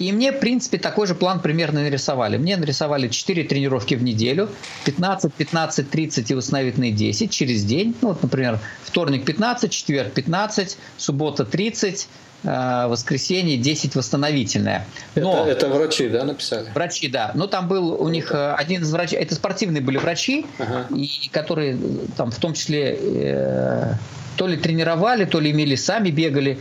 [0.03, 2.37] И мне, в принципе, такой же план примерно нарисовали.
[2.37, 4.49] Мне нарисовали 4 тренировки в неделю,
[4.83, 7.95] 15, 15, 30 и восстановительные 10 через день.
[8.01, 12.09] Ну, вот, например, вторник 15, четверг 15, суббота 30,
[12.43, 14.85] э, воскресенье 10 восстановительное.
[15.15, 16.67] Но, это, это врачи, да, написали?
[16.73, 17.31] Врачи, да.
[17.33, 20.85] Но там был у них э, один из врачей, это спортивные были врачи, ага.
[20.93, 21.77] и которые
[22.17, 23.93] там в том числе э,
[24.35, 26.59] то ли тренировали, то ли имели сами бегали.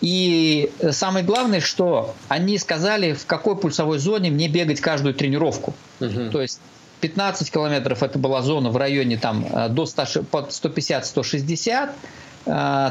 [0.00, 5.74] И самое главное, что они сказали, в какой пульсовой зоне мне бегать каждую тренировку.
[6.00, 6.30] Угу.
[6.32, 6.60] То есть
[7.00, 11.90] 15 километров это была зона в районе там э, до 150-160.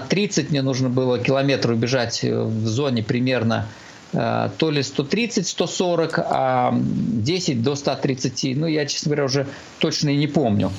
[0.10, 3.68] 30 э, мне нужно было километров бежать э, в зоне примерно
[4.12, 8.56] то ли 130-140, а 10 до 130.
[8.56, 9.46] Ну, я, честно говоря, уже
[9.80, 10.72] точно и не помню.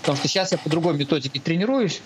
[0.00, 2.00] Потому что сейчас я по другой методике тренируюсь.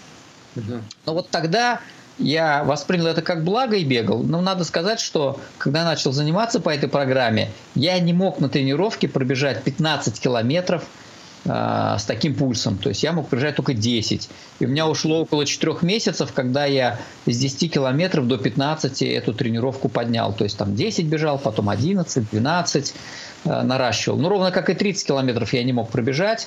[0.56, 0.80] Угу.
[1.06, 1.80] Но вот тогда
[2.18, 4.22] я воспринял это как благо и бегал.
[4.22, 8.48] Но надо сказать, что когда я начал заниматься по этой программе, я не мог на
[8.48, 10.84] тренировке пробежать 15 километров
[11.44, 12.78] э, с таким пульсом.
[12.78, 14.28] То есть я мог пробежать только 10.
[14.60, 19.34] И у меня ушло около 4 месяцев, когда я с 10 километров до 15 эту
[19.34, 20.32] тренировку поднял.
[20.32, 22.94] То есть там 10 бежал, потом 11, 12
[23.44, 24.18] э, наращивал.
[24.18, 26.46] Ну, ровно как и 30 километров я не мог пробежать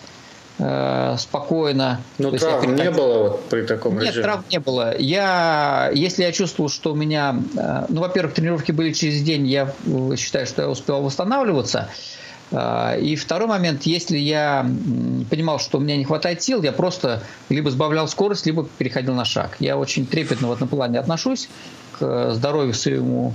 [0.60, 2.02] э, спокойно.
[2.18, 4.24] Но То травм не было вот при таком Нет, режиме?
[4.24, 4.98] травм не было.
[4.98, 9.72] Я, если я чувствовал, что у меня, э, ну, во-первых, тренировки были через день, я
[10.18, 11.90] считаю, что я успел восстанавливаться.
[12.52, 14.70] Э, и второй момент, если я
[15.30, 19.26] понимал, что у меня не хватает сил, я просто либо сбавлял скорость, либо переходил на
[19.26, 19.58] шаг.
[19.60, 21.50] Я очень трепетно в этом плане отношусь
[22.00, 23.34] к здоровью своему.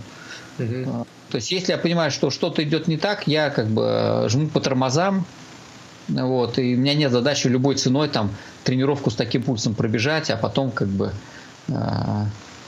[0.58, 1.06] Угу.
[1.30, 4.60] То есть, если я понимаю, что что-то идет не так, я как бы жму по
[4.60, 5.24] тормозам,
[6.08, 8.30] вот, и у меня нет задачи любой ценой там
[8.64, 11.12] тренировку с таким пульсом пробежать, а потом как бы
[11.68, 11.72] э,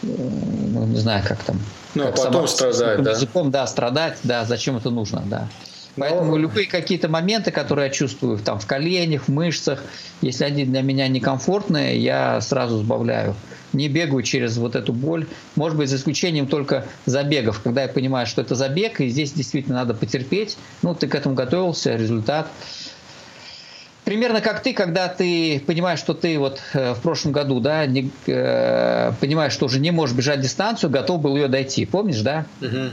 [0.02, 1.58] ну, не знаю, как там.
[1.94, 3.10] Ну, а как потом сама, страдать, да?
[3.12, 5.48] Языком, да, страдать, да, зачем это нужно, да.
[5.96, 6.38] Поэтому Но...
[6.38, 9.82] любые какие-то моменты, которые я чувствую там в коленях, в мышцах,
[10.22, 13.36] если они для меня некомфортные, я сразу сбавляю.
[13.72, 15.26] Не бегаю через вот эту боль.
[15.56, 19.76] Может быть, за исключением только забегов, когда я понимаю, что это забег, и здесь действительно
[19.76, 20.56] надо потерпеть.
[20.82, 22.48] Ну, ты к этому готовился, результат
[24.04, 28.10] примерно как ты, когда ты понимаешь, что ты вот э, в прошлом году, да, не,
[28.26, 31.86] э, понимаешь, что уже не можешь бежать дистанцию, готов был ее дойти.
[31.86, 32.46] Помнишь, да?
[32.60, 32.90] Угу.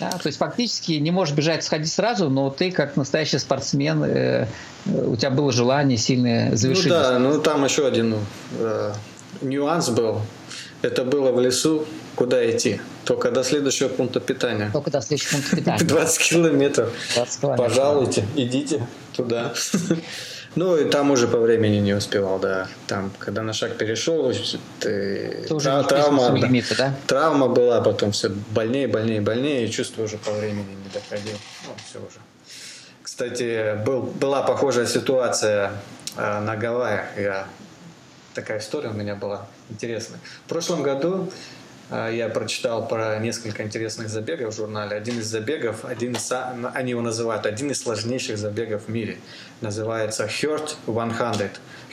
[0.00, 4.46] Да, то есть фактически не можешь бежать, сходить сразу, но ты как настоящий спортсмен, э,
[4.86, 6.86] у тебя было желание сильное завершить.
[6.86, 8.16] Ну да, ну там еще один
[8.58, 8.92] э,
[9.42, 10.20] нюанс был.
[10.82, 12.80] Это было в лесу, куда идти?
[13.04, 14.70] Только до следующего пункта питания.
[14.72, 15.78] Только до следующего пункта питания.
[15.84, 16.92] 20 километров.
[17.14, 17.68] 20 километров.
[17.68, 18.82] Пожалуйте, идите
[19.12, 19.52] туда.
[20.54, 22.68] Ну, и там уже по времени не успевал, да.
[22.86, 24.30] Там, когда на шаг перешел,
[24.80, 25.46] ты...
[25.48, 26.94] ты уже Тра- травма, да, лимита, да?
[27.06, 31.38] Травма была, потом все больнее, больнее, больнее, и чувство уже по времени не доходил.
[31.66, 32.18] Ну, все уже.
[33.02, 35.72] Кстати, был, была похожая ситуация
[36.18, 37.06] э, на Гавайях.
[37.16, 37.46] Я,
[38.34, 40.20] такая история у меня была интересная.
[40.44, 41.32] В прошлом году
[41.92, 44.96] я прочитал про несколько интересных забегов в журнале.
[44.96, 46.32] Один из забегов, один из,
[46.74, 49.18] они его называют один из сложнейших забегов в мире.
[49.60, 50.92] Называется Hurt 100.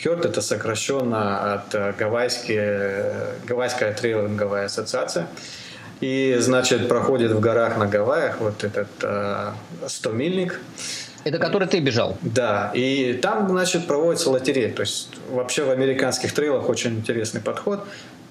[0.03, 5.27] Hurt это сокращенно от э, гавайские, гавайская трейлинговая ассоциация.
[6.01, 9.51] И, значит, проходит в горах на Гавайях вот этот э,
[9.85, 10.59] 100-мильник.
[11.25, 12.17] Это который ты бежал?
[12.21, 14.71] Да, и там, значит, проводится лотерея.
[14.71, 17.85] То есть вообще в американских трейлах очень интересный подход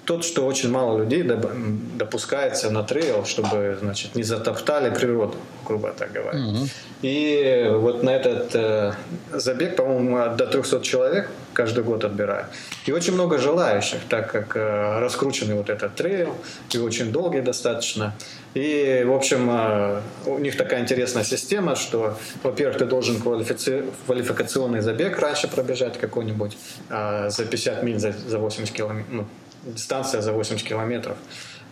[0.09, 5.35] тот, что очень мало людей допускается на трейл, чтобы, значит, не затоптали природу,
[5.67, 6.39] грубо так говоря.
[6.39, 6.67] Угу.
[7.03, 8.93] И вот на этот э,
[9.31, 12.47] забег, по-моему, до 300 человек каждый год отбирают.
[12.87, 16.33] И очень много желающих, так как э, раскрученный вот этот трейл,
[16.73, 18.15] и очень долгий достаточно.
[18.55, 23.83] И, в общем, э, у них такая интересная система, что, во-первых, ты должен квалифици...
[24.07, 26.57] квалификационный забег раньше пробежать какой-нибудь
[26.89, 29.25] э, за 50 миль, за, за 80 километров, ну,
[29.73, 31.17] дистанция за 80 километров.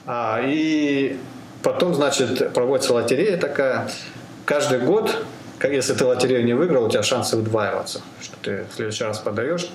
[0.05, 1.17] А, и
[1.63, 3.89] потом, значит, проводится лотерея такая,
[4.45, 5.15] каждый год,
[5.63, 9.69] если ты лотерею не выиграл, у тебя шансы удваиваются, что ты в следующий раз подаешь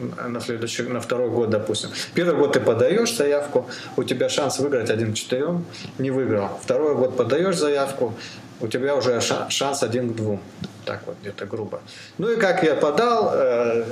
[0.00, 1.90] на следующий, на второй год, допустим.
[2.14, 5.60] Первый год ты подаешь заявку, у тебя шанс выиграть 1 к 4,
[5.98, 6.58] не выиграл.
[6.62, 8.14] Второй год подаешь заявку,
[8.60, 10.38] у тебя уже шанс 1 к 2.
[10.84, 11.80] Так вот, где-то грубо.
[12.18, 13.84] Ну и как я подал, э,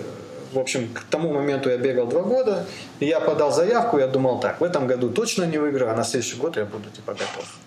[0.53, 2.65] в общем, к тому моменту я бегал два года,
[3.01, 6.05] и я подал заявку, я думал так, в этом году точно не выиграю, а на
[6.05, 7.59] следующий год я буду типа готов.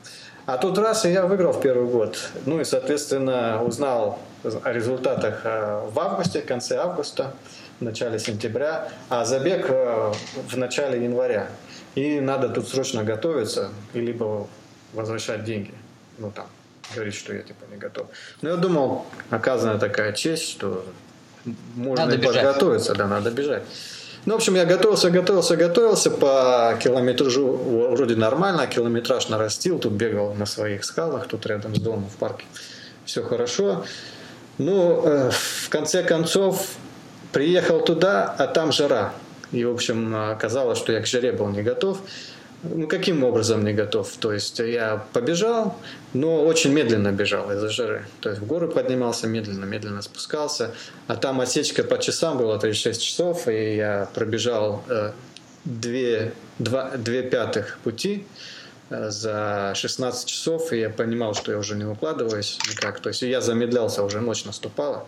[0.46, 2.18] А тут раз, и я выиграл в первый год.
[2.46, 4.20] Ну и, соответственно, узнал
[4.64, 7.34] о результатах э, в августе, в конце августа,
[7.80, 10.12] в начале сентября, а забег э,
[10.50, 11.48] в начале января.
[11.94, 14.48] И надо тут срочно готовиться, и либо
[14.94, 15.74] возвращать деньги.
[16.18, 16.48] Ну там,
[16.96, 18.08] говорить, что я типа не готов.
[18.42, 20.84] Но я думал, оказана такая честь, что
[21.76, 23.64] можно надо подготовиться, да, надо бежать.
[24.26, 30.36] Ну, в общем, я готовился, готовился, готовился по километражу вроде нормально, километраж нарастил, тут бегал
[30.36, 32.46] на своих скалах, тут рядом с домом в парке.
[33.06, 33.84] Все хорошо.
[34.60, 36.68] Ну, э, в конце концов,
[37.32, 39.14] приехал туда, а там жара.
[39.52, 41.98] И, в общем, оказалось, что я к жаре был не готов
[42.64, 44.12] ну, каким образом не готов?
[44.18, 45.78] То есть я побежал,
[46.14, 48.06] но очень медленно бежал из-за жары.
[48.20, 50.72] То есть в горы поднимался медленно, медленно спускался.
[51.08, 55.12] А там отсечка по часам была 36 часов, и я пробежал э,
[55.66, 58.28] две, два, две пятых пути
[58.92, 63.00] э, за 16 часов, и я понимал, что я уже не укладываюсь никак.
[63.00, 65.08] То есть я замедлялся, уже ночь наступала.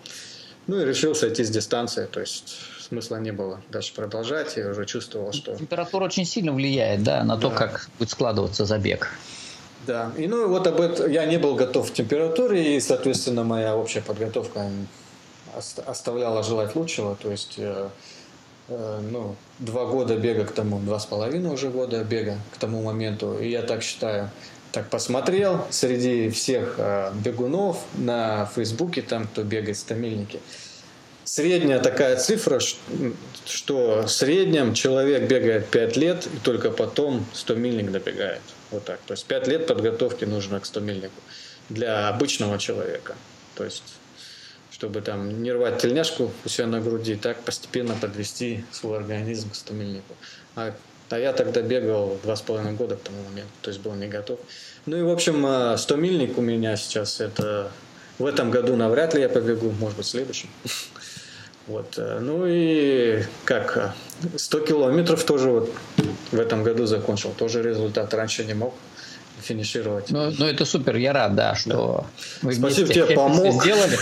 [0.66, 4.58] Ну и решил сойти с дистанции, то есть смысла не было дальше продолжать.
[4.58, 5.56] Я уже чувствовал, что...
[5.56, 7.42] Температура очень сильно влияет, да, на да.
[7.42, 9.10] то, как будет складываться забег.
[9.86, 13.76] Да, и ну вот об этом я не был готов к температуре, и, соответственно, моя
[13.76, 14.70] общая подготовка
[15.86, 17.16] оставляла желать лучшего.
[17.16, 17.90] То есть, э,
[18.70, 22.82] э, ну, два года бега к тому, два с половиной уже года бега к тому
[22.82, 24.30] моменту, и я так считаю,
[24.72, 30.40] так посмотрел среди всех э, бегунов на Фейсбуке, там, кто бегает стамильники,
[31.26, 32.60] средняя такая цифра,
[33.46, 38.42] что в среднем человек бегает 5 лет и только потом 100 мильник добегает.
[38.72, 39.00] Вот так.
[39.06, 41.22] То есть 5 лет подготовки нужно к 100 мильнику
[41.70, 43.16] для обычного человека.
[43.56, 43.84] То есть
[44.84, 49.56] чтобы там не рвать тельняшку у себя на груди, так постепенно подвести свой организм к
[49.56, 50.16] 100 мильнику.
[50.56, 50.74] А,
[51.10, 54.08] а я тогда бегал два с половиной года к тому моменту, то есть был не
[54.08, 54.40] готов.
[54.88, 57.72] Ну и в общем 100 а, мильник у меня сейчас это
[58.18, 60.50] в этом году навряд ли я побегу, может быть в следующем.
[61.68, 61.96] Вот.
[61.98, 63.96] Э, ну и как
[64.36, 65.72] 100 километров тоже вот
[66.32, 67.32] в этом году закончил.
[67.32, 68.74] Тоже результат раньше не мог
[69.42, 70.10] финишировать.
[70.10, 72.06] Ну, ну это супер, я рад, да, что
[72.42, 72.48] да.
[72.48, 73.62] вы Спасибо тебе, помог.
[73.62, 73.98] сделали.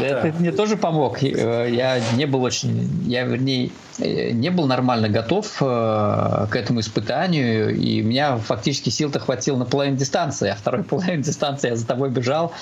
[0.00, 1.22] Это мне тоже помог.
[1.22, 7.76] Э, я не был очень, я вернее, э, не был нормально готов к этому испытанию,
[7.76, 11.86] и у меня фактически сил-то хватило на половину дистанции, а второй половину дистанции я за
[11.86, 12.52] тобой бежал,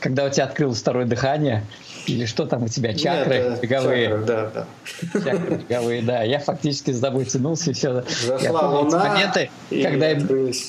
[0.00, 1.64] когда у тебя открылось второе дыхание,
[2.06, 4.08] или что там у тебя, чакры Нет, беговые?
[4.08, 4.66] Чакры, да, да.
[5.12, 6.22] Чакры беговые, да.
[6.22, 8.02] Я фактически с тобой тянулся, все.
[8.02, 10.20] Зашла я луна, моменты, когда я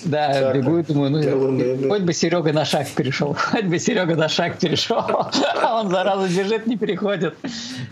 [0.06, 0.62] да, чакры.
[0.62, 4.30] бегу и думаю, ну, луны, хоть бы Серега на шаг перешел, хоть бы Серега на
[4.30, 7.36] шаг перешел, а он зараза бежит, не переходит.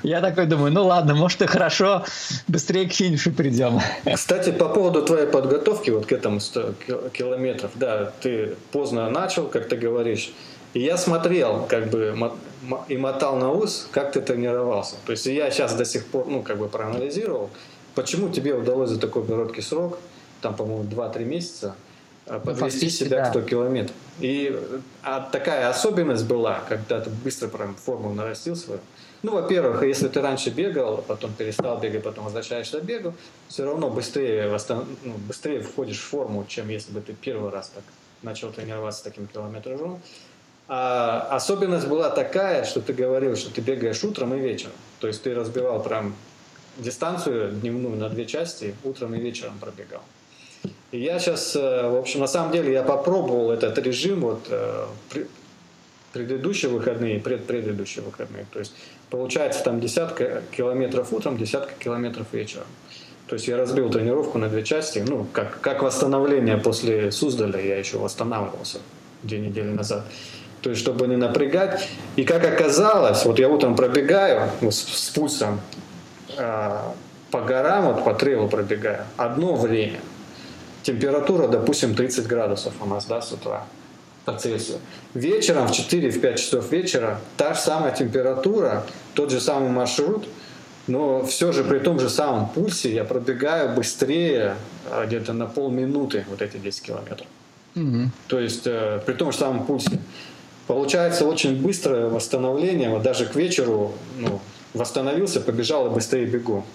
[0.03, 2.03] Я такой думаю, ну ладно, может и хорошо,
[2.47, 3.79] быстрее к финишу придем.
[4.13, 6.73] Кстати, по поводу твоей подготовки вот к этому 100
[7.13, 10.31] километров, да, ты поздно начал, как ты говоришь,
[10.75, 12.13] и я смотрел, как бы,
[12.87, 14.95] и мотал на ус, как ты тренировался.
[15.05, 17.49] То есть я сейчас до сих пор, ну, как бы проанализировал,
[17.95, 19.99] почему тебе удалось за такой короткий срок,
[20.41, 21.75] там, по-моему, 2-3 месяца,
[22.25, 23.25] э, ну, подвести ну, себя да.
[23.25, 23.95] к 100 километров.
[24.19, 24.59] И
[25.03, 28.79] а такая особенность была, когда ты быстро прям форму нарастил свою.
[29.23, 33.13] Ну, во-первых, если ты раньше бегал, потом перестал бегать, потом возвращаешься к бегу,
[33.47, 34.85] все равно быстрее, восстан...
[35.03, 37.83] ну, быстрее входишь в форму, чем если бы ты первый раз так
[38.21, 39.99] начал тренироваться таким километражом.
[40.67, 44.73] А особенность была такая, что ты говорил, что ты бегаешь утром и вечером.
[44.99, 46.15] То есть ты разбивал прям
[46.77, 50.01] дистанцию дневную на две части, утром и вечером пробегал.
[50.91, 54.85] И я сейчас, э, в общем, на самом деле я попробовал этот режим вот э,
[56.13, 58.45] предыдущие выходные предпредыдущие выходные.
[58.51, 58.73] То есть
[59.09, 62.67] получается там десятка километров утром, десятка километров вечером.
[63.27, 67.77] То есть я разбил тренировку на две части, ну, как, как восстановление после Суздаля, я
[67.77, 68.79] еще восстанавливался
[69.23, 70.05] две недели назад
[70.65, 71.87] то есть чтобы не напрягать.
[72.15, 75.61] И как оказалось, вот я утром пробегаю вот, с, с пульсом
[76.35, 76.79] э,
[77.29, 79.99] по горам, вот по трейлу пробегаю, одно время.
[80.81, 83.63] Температура, допустим, 30 градусов у нас, да, с утра
[84.25, 84.79] по Цельсию.
[85.13, 90.27] Вечером в 4-5 часов вечера та же самая температура, тот же самый маршрут,
[90.87, 94.55] но все же при том же самом пульсе я пробегаю быстрее
[95.05, 97.27] где-то на полминуты вот эти 10 километров.
[97.75, 98.09] Угу.
[98.29, 99.99] То есть э, при том же самом пульсе.
[100.67, 104.39] Получается очень быстрое восстановление, вот даже к вечеру ну,
[104.73, 106.65] восстановился, побежал и быстрее бегу.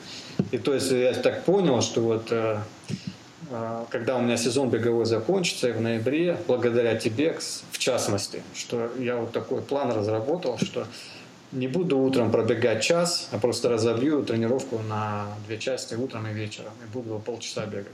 [0.50, 2.58] И то есть я так понял, что вот э,
[3.50, 7.36] э, когда у меня сезон беговой закончится в ноябре, благодаря тебе,
[7.70, 10.86] в частности, что я вот такой план разработал, что
[11.52, 16.72] не буду утром пробегать час, а просто разобью тренировку на две части утром и вечером.
[16.84, 17.92] И буду полчаса бегать.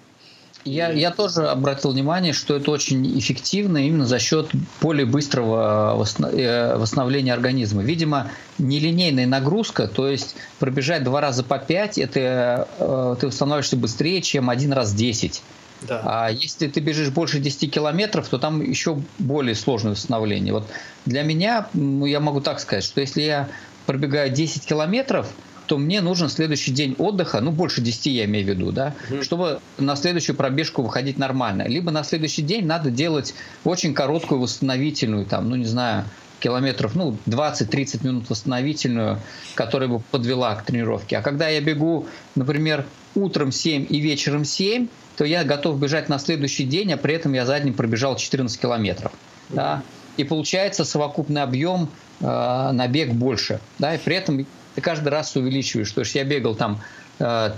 [0.66, 4.50] Я, я тоже обратил внимание, что это очень эффективно именно за счет
[4.80, 5.96] более быстрого
[6.32, 7.82] э, восстановления организма.
[7.82, 14.20] Видимо, нелинейная нагрузка, то есть пробежать два раза по пять, это э, ты восстанавливаешься быстрее,
[14.22, 15.42] чем один раз десять.
[15.82, 16.02] Да.
[16.04, 20.52] А если ты бежишь больше 10 километров, то там еще более сложное восстановление.
[20.54, 20.66] Вот
[21.04, 23.48] для меня, ну, я могу так сказать, что если я
[23.84, 25.28] пробегаю 10 километров,
[25.66, 29.22] то мне нужен следующий день отдыха, ну, больше 10 я имею в виду, да, угу.
[29.22, 31.62] чтобы на следующую пробежку выходить нормально.
[31.66, 36.04] Либо на следующий день надо делать очень короткую восстановительную, там, ну, не знаю,
[36.38, 39.20] километров, ну, 20-30 минут восстановительную,
[39.54, 41.18] которая бы подвела к тренировке.
[41.18, 46.18] А когда я бегу, например, утром 7 и вечером 7, то я готов бежать на
[46.18, 49.12] следующий день, а при этом я за день пробежал 14 километров.
[49.48, 49.82] Да?
[50.16, 51.88] И получается совокупный объем
[52.20, 53.60] э, на бег больше.
[53.78, 53.94] Да?
[53.94, 54.46] И при этом
[54.76, 55.90] ты каждый раз увеличиваешь.
[55.90, 56.80] То есть я бегал там
[57.18, 57.56] 3-3,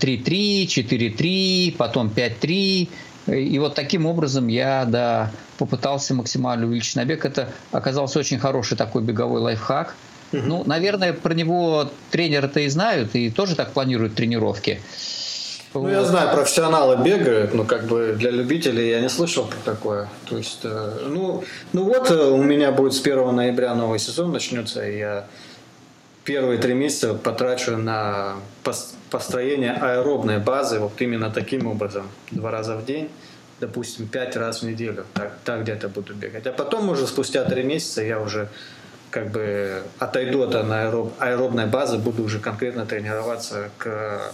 [0.67, 2.89] 4-3, потом 5-3.
[3.27, 7.25] И вот таким образом я да, попытался максимально увеличить набег.
[7.25, 9.95] Это оказался очень хороший такой беговой лайфхак.
[10.31, 14.81] Ну, наверное, про него тренеры-то и знают, и тоже так планируют тренировки.
[15.75, 20.09] Ну, я знаю, профессионалы бегают, но как бы для любителей я не слышал про такое.
[20.29, 24.33] То есть, э, ну, ну вот э, у меня будет с 1 ноября новый сезон
[24.33, 25.27] начнется, и я
[26.29, 28.35] первые три месяца потрачу на
[29.11, 32.07] построение аэробной базы вот именно таким образом.
[32.31, 33.09] Два раза в день,
[33.61, 35.07] допустим, пять раз в неделю.
[35.15, 36.47] Так, так где-то буду бегать.
[36.47, 38.51] А потом уже спустя три месяца я уже
[39.09, 44.31] как бы отойду от аэроб, аэробной базы, буду уже конкретно тренироваться к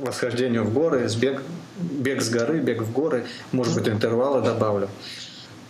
[0.00, 1.42] восхождению в горы, с бег,
[1.76, 4.88] бег с горы, бег в горы, может быть, интервалы добавлю.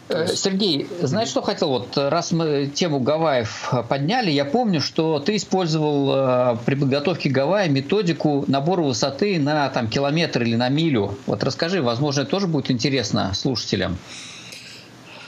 [0.09, 1.69] Э, Сергей, знаешь, что хотел?
[1.69, 7.69] Вот раз мы тему Гавайев подняли, я помню, что ты использовал э, при подготовке Гавайи
[7.69, 11.17] методику набора высоты на там, километр или на милю.
[11.27, 13.99] Вот расскажи, возможно, это тоже будет интересно слушателям.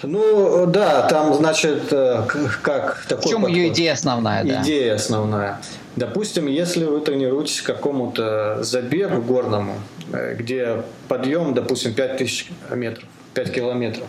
[0.04, 2.22] Ну, да, там, значит, э,
[2.62, 3.24] как такой...
[3.24, 3.56] В чем подход?
[3.56, 4.62] ее идея основная, да?
[4.62, 5.60] Идея основная.
[5.96, 9.74] Допустим, если вы тренируетесь какому-то забегу горному,
[10.38, 13.04] где подъем, допустим, 5000 метров,
[13.34, 14.06] 5 километров,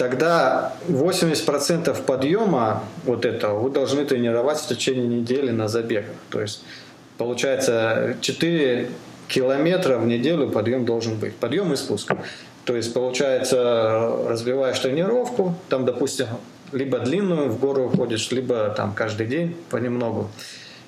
[0.00, 6.14] тогда 80% подъема вот этого вы должны тренировать в течение недели на забегах.
[6.30, 6.64] То есть
[7.18, 8.88] получается 4
[9.28, 11.36] километра в неделю подъем должен быть.
[11.36, 12.10] Подъем и спуск.
[12.64, 16.28] То есть получается разбиваешь тренировку, там допустим
[16.72, 20.30] либо длинную в гору уходишь, либо там каждый день понемногу.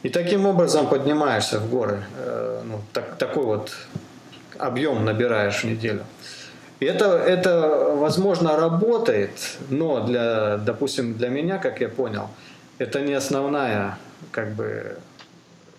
[0.02, 2.02] И таким образом поднимаешься в горы.
[2.16, 3.76] Э, ну, так, такой вот
[4.56, 6.04] объем набираешь в неделю.
[6.87, 12.28] Это, это, возможно, работает, но для, допустим, для меня, как я понял,
[12.78, 13.99] это не основная
[14.30, 14.97] как бы,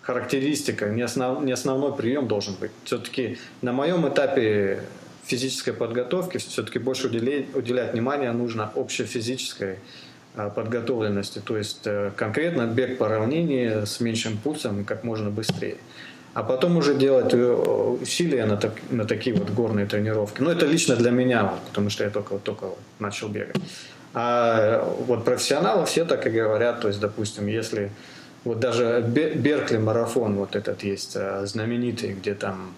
[0.02, 2.70] характеристика, не, основ, не основной прием должен быть.
[2.84, 4.82] Все-таки на моем этапе
[5.24, 9.78] физической подготовки все-таки больше уделять, уделять внимание нужно общей физической
[10.36, 15.76] а, подготовленности, то есть э, конкретно бег по равнине с меньшим пульсом как можно быстрее
[16.34, 17.52] а потом уже делать э,
[18.02, 20.42] усилия на, так, на такие вот горные тренировки.
[20.42, 22.66] Ну, это лично для меня, потому что я только, только
[22.98, 23.56] начал бегать.
[24.12, 27.90] А вот профессионалы все так и говорят, то есть, допустим, если
[28.44, 32.74] вот даже Беркли марафон вот этот есть э, знаменитый, где там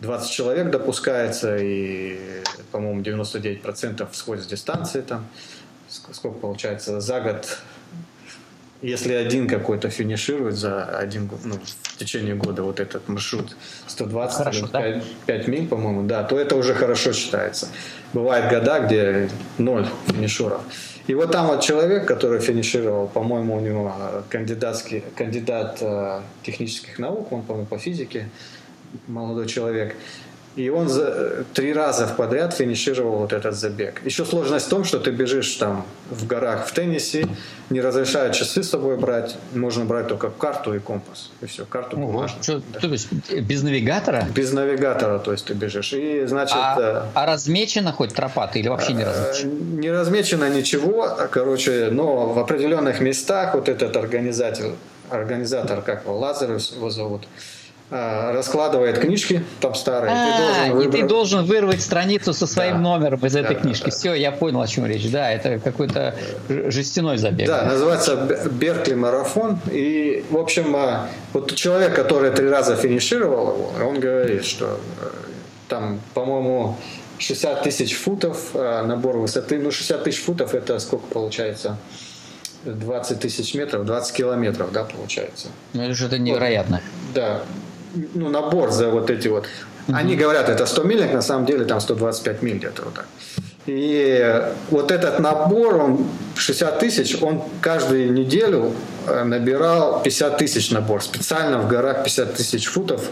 [0.00, 2.18] 20 человек допускается, и,
[2.72, 5.26] по-моему, 99% сходят с дистанции там.
[5.88, 7.00] Сколько получается?
[7.00, 7.58] За год
[8.82, 13.56] если один какой-то финиширует за один ну, в течение года вот этот маршрут
[13.86, 15.02] 120 хорошо, 5, да?
[15.26, 17.68] 5 миль, по-моему, да, то это уже хорошо считается.
[18.12, 20.60] Бывают года, где ноль финишеров.
[21.08, 23.94] И вот там вот человек, который финишировал, по-моему, у него
[24.28, 28.28] кандидатский, кандидат э, технических наук, он, по-моему, по физике,
[29.06, 29.96] молодой человек.
[30.58, 34.02] И он за, три раза в подряд финишировал вот этот забег.
[34.04, 37.26] Еще сложность в том, что ты бежишь там в горах в Теннесси,
[37.70, 41.30] не разрешают часы с собой брать, можно брать только карту и компас.
[41.42, 42.42] И все, карту бумажную.
[42.42, 42.80] Что, да.
[42.80, 44.26] То есть без навигатора?
[44.34, 45.92] Без навигатора, то есть ты бежишь.
[45.92, 46.56] И значит...
[46.58, 49.52] А, а размечена хоть тропа или вообще не размечена?
[49.52, 54.72] Не размечено ничего, короче, но в определенных местах вот этот организатор,
[55.08, 57.57] организатор как его, Лазарев его зовут, а,
[57.90, 60.12] раскладывает книжки, там старые.
[60.12, 60.88] А, ты должен.
[60.88, 62.80] И ты должен вырвать страницу со своим да.
[62.80, 63.84] номером из этой да, книжки.
[63.84, 65.10] Да, Все, я понял, о чем речь.
[65.10, 66.14] Да, это какой-то
[66.48, 67.46] жестяной забег.
[67.46, 68.16] Да, называется
[68.50, 69.58] Беркли марафон.
[69.70, 75.08] И, в общем, а, вот человек, который три раза финишировал его, он говорит, что э,
[75.68, 76.76] там, по-моему,
[77.18, 79.58] 60 тысяч футов а, набор высоты.
[79.58, 81.78] Ну, 60 тысяч футов это сколько получается?
[82.64, 85.48] 20 тысяч метров, 20 километров, да, получается.
[85.72, 86.82] Ну, это же это невероятно.
[86.82, 87.42] Вот, да,
[88.14, 89.46] ну, набор за вот эти вот.
[89.88, 89.96] Угу.
[89.96, 93.06] Они говорят, это 100 миль, на самом деле там 125 миль где-то вот так.
[93.68, 98.72] И вот этот набор, он 60 тысяч, он каждую неделю
[99.06, 101.02] э, набирал 50 тысяч набор.
[101.02, 103.02] Специально в горах 50 тысяч футов.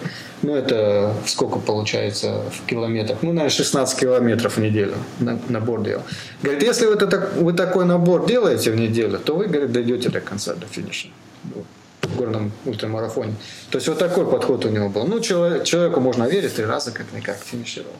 [0.41, 3.19] Ну, это сколько получается в километрах?
[3.21, 6.03] Ну, наверное, 16 километров в неделю набор делал.
[6.43, 10.21] Говорит, если вы, это, вы такой набор делаете в неделю, то вы, говорит, дойдете до
[10.21, 11.09] конца, до финиша
[11.45, 11.76] в
[12.17, 13.35] горном ультрамарафоне.
[13.71, 15.07] То есть вот такой подход у него был.
[15.07, 17.95] Ну, человек, человеку можно верить, три раза как-никак финишировал.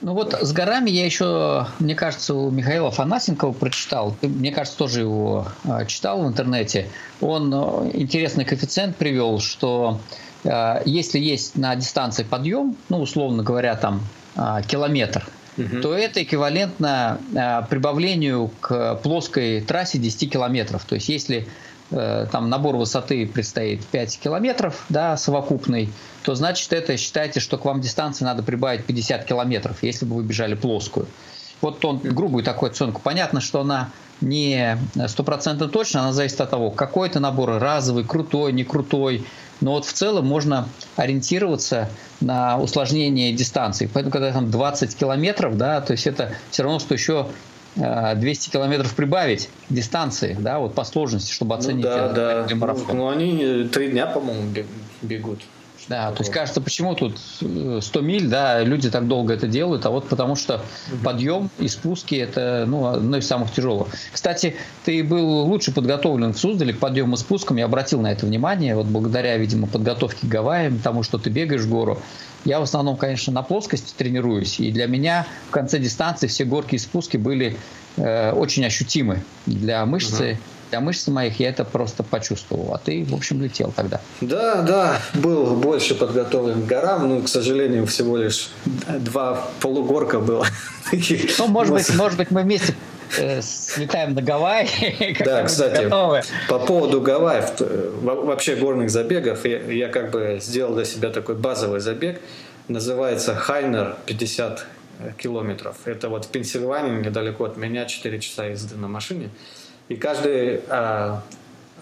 [0.00, 4.16] Ну вот с горами я еще, мне кажется, у Михаила Фанасенкова прочитал.
[4.22, 6.88] Мне кажется, тоже его а, читал в интернете.
[7.20, 10.00] Он а, интересный коэффициент привел, что
[10.44, 14.02] а, если есть на дистанции подъем, ну, условно говоря, там
[14.68, 15.26] километр,
[15.56, 15.80] угу.
[15.82, 17.18] то это эквивалентно
[17.68, 20.84] прибавлению к плоской трассе 10 километров.
[20.84, 21.44] То есть если Э,
[21.90, 25.90] там набор высоты предстоит 5 километров, да, совокупный,
[26.22, 30.22] то значит это считайте, что к вам дистанции надо прибавить 50 километров, если бы вы
[30.22, 31.06] бежали плоскую.
[31.60, 33.00] Вот он грубую такую оценку.
[33.02, 38.52] Понятно, что она не стопроцентно точно, она зависит от того, какой это набор, разовый, крутой,
[38.52, 39.24] не крутой.
[39.60, 41.88] Но вот в целом можно ориентироваться
[42.20, 43.90] на усложнение дистанции.
[43.92, 47.26] Поэтому, когда там 20 километров, да, то есть это все равно, что еще
[47.78, 52.54] 200 километров прибавить дистанции, да, вот по сложности, чтобы ну оценить ну, да, да.
[52.56, 52.96] марафон.
[52.96, 54.52] Ну, ну, они три дня, по-моему,
[55.02, 55.42] бегут.
[55.88, 59.86] Да, то есть кажется, почему тут 100 э, миль, да, люди так долго это делают,
[59.86, 60.62] а вот потому что
[61.02, 63.88] подъем и спуски это ну, одно из самых тяжелых.
[64.12, 68.26] Кстати, ты был лучше подготовлен в Суздале к подъему и спускам, я обратил на это
[68.26, 71.98] внимание, вот благодаря, видимо, подготовке к Гавайям, тому, что ты бегаешь в гору,
[72.44, 76.74] я в основном, конечно, на плоскости тренируюсь, и для меня в конце дистанции все горки
[76.74, 77.56] и спуски были
[77.96, 80.32] э, очень ощутимы для мышцы.
[80.32, 80.38] Угу.
[80.70, 84.00] Для мышц моих я это просто почувствовал, а ты, в общем, летел тогда.
[84.20, 88.50] Да, да, был больше подготовлен к горам, но, к сожалению, всего лишь
[88.86, 90.46] два полугорка было.
[91.38, 92.74] Ну, может быть, может быть, мы вместе
[93.18, 95.16] э, слетаем на Гавайи.
[95.24, 96.22] Да, кстати, готовы.
[96.48, 101.34] по поводу Гавайев, э, вообще горных забегов, я, я как бы сделал для себя такой
[101.34, 102.22] базовый забег,
[102.68, 104.66] называется Хайнер 50
[105.18, 105.76] километров.
[105.84, 109.30] Это вот в Пенсильвании, недалеко от меня, 4 часа езды на машине.
[109.88, 111.22] И каждый а,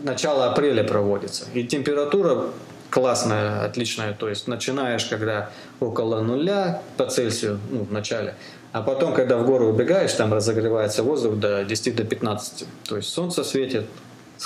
[0.00, 1.46] начало апреля проводится.
[1.54, 2.46] И температура
[2.90, 4.12] классная, отличная.
[4.12, 5.50] То есть начинаешь, когда
[5.80, 8.34] около нуля по Цельсию, ну, в начале,
[8.72, 12.66] а потом, когда в гору убегаешь, там разогревается воздух до 10 до 15.
[12.84, 13.86] То есть солнце светит.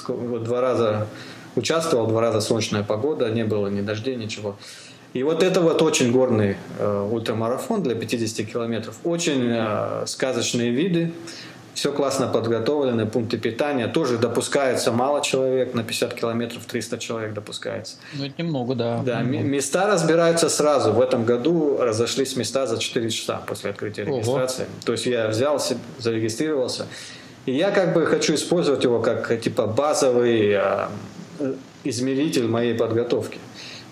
[0.08, 1.08] Два раза
[1.56, 4.56] участвовал, два раза солнечная погода, не было ни дождей, ничего.
[5.12, 8.96] И вот это вот очень горный э, ультрамарафон для 50 километров.
[9.02, 11.12] Очень э, сказочные виды
[11.74, 13.86] все классно подготовлены, пункты питания.
[13.88, 17.96] Тоже допускается мало человек, на 50 километров 300 человек допускается.
[18.14, 19.02] Ну, это немного, да.
[19.04, 19.44] Да, немного.
[19.44, 20.92] места разбираются сразу.
[20.92, 24.16] В этом году разошлись места за 4 часа после открытия Ого.
[24.16, 24.66] регистрации.
[24.84, 25.62] То есть я взял,
[25.98, 26.86] зарегистрировался.
[27.46, 30.90] И я как бы хочу использовать его как типа базовый а,
[31.84, 33.38] измеритель моей подготовки.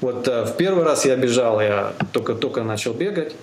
[0.00, 3.34] Вот а, в первый раз я бежал, я только-только начал бегать.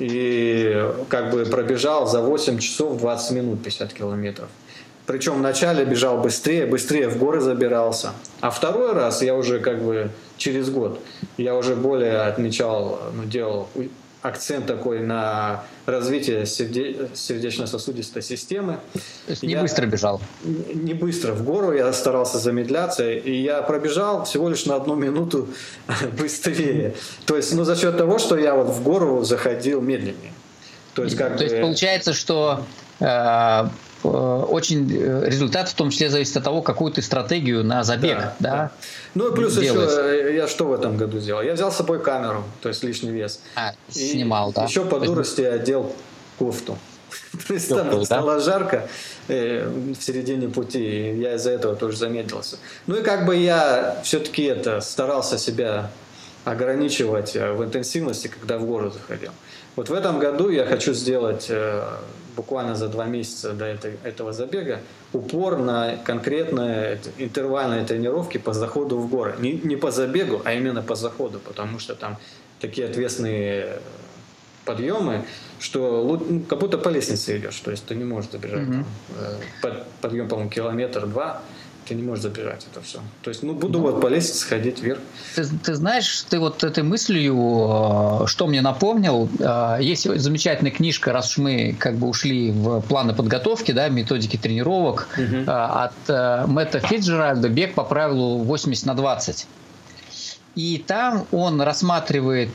[0.00, 4.48] И как бы пробежал за 8 часов 20 минут 50 километров.
[5.06, 8.12] Причем вначале бежал быстрее, быстрее в горы забирался.
[8.40, 11.00] А второй раз я уже как бы через год,
[11.36, 13.68] я уже более отмечал, ну, делал
[14.22, 17.08] акцент такой на развитие серде...
[17.14, 18.78] сердечно-сосудистой системы.
[19.26, 19.62] То есть не я...
[19.62, 20.20] быстро бежал?
[20.44, 21.32] Не быстро.
[21.32, 25.48] В гору я старался замедляться, и я пробежал всего лишь на одну минуту
[26.18, 26.94] быстрее.
[27.26, 30.32] То есть, ну, за счет того, что я вот в гору заходил медленнее.
[30.94, 31.44] То есть, как То бы...
[31.44, 32.64] есть получается, что
[32.98, 33.68] э, Э,
[34.02, 38.34] очень э, результат в том числе зависит от того, какую ты стратегию на забег, да.
[38.38, 38.50] да?
[38.50, 38.70] да.
[39.14, 39.90] Ну и плюс делаешь.
[39.90, 41.42] еще я что в этом году сделал?
[41.42, 43.40] Я взял с собой камеру, то есть лишний вес.
[43.56, 44.64] А, снимал, и да.
[44.64, 45.92] Еще по дурости я одел
[46.38, 46.78] кофту.
[47.48, 48.88] То есть там стало жарко
[49.28, 52.56] э, в середине пути, и я из-за этого тоже замедлился.
[52.86, 55.90] Ну и как бы я все-таки это старался себя
[56.44, 59.32] ограничивать в интенсивности, когда в город заходил.
[59.76, 61.50] Вот в этом году я хочу сделать
[62.36, 64.80] буквально за два месяца до этой, этого забега
[65.12, 69.34] упор на конкретные интервальные тренировки по заходу в горы.
[69.38, 72.18] Не, не по забегу, а именно по заходу, потому что там
[72.60, 73.78] такие ответственные
[74.64, 75.24] подъемы,
[75.58, 78.30] что ну, как будто по лестнице идешь, то есть ты не можешь.
[78.30, 78.84] Mm-hmm.
[79.62, 81.42] Там, э, подъем, по-моему, километр-два,
[81.90, 83.00] ты не можешь забирать это все.
[83.22, 85.00] То есть, ну, буду ну, вот по лестнице сходить вверх.
[85.34, 87.34] Ты, ты знаешь, ты вот этой мыслью,
[88.22, 92.80] э, что мне напомнил, э, есть замечательная книжка, раз уж мы как бы ушли в
[92.82, 95.50] планы подготовки, да, методики тренировок, угу.
[95.50, 99.46] от Мэтта Фитджеральда «Бег по правилу 80 на 20».
[100.54, 102.52] И там он рассматривает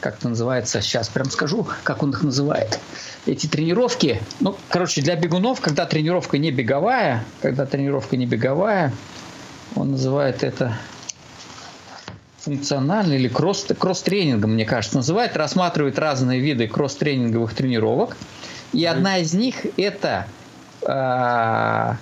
[0.00, 2.80] как это называется, сейчас прям скажу, как он их называет.
[3.26, 8.92] Эти тренировки, ну, короче, для бегунов, когда тренировка не беговая, когда тренировка не беговая,
[9.76, 10.76] он называет это
[12.38, 18.16] функциональный или кросс, кросс-тренингом, мне кажется, называет, рассматривает разные виды кросс-тренинговых тренировок.
[18.72, 20.26] И одна из них это
[20.82, 21.94] э,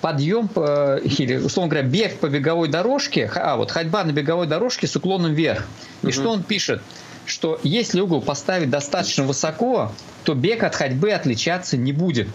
[0.00, 4.86] подъем э, или, условно говоря, бег по беговой дорожке, а вот ходьба на беговой дорожке
[4.86, 5.66] с уклоном вверх.
[6.02, 6.12] И угу.
[6.12, 6.82] что он пишет?
[7.26, 9.92] Что если угол поставить достаточно высоко,
[10.24, 12.28] то бег от ходьбы отличаться не будет.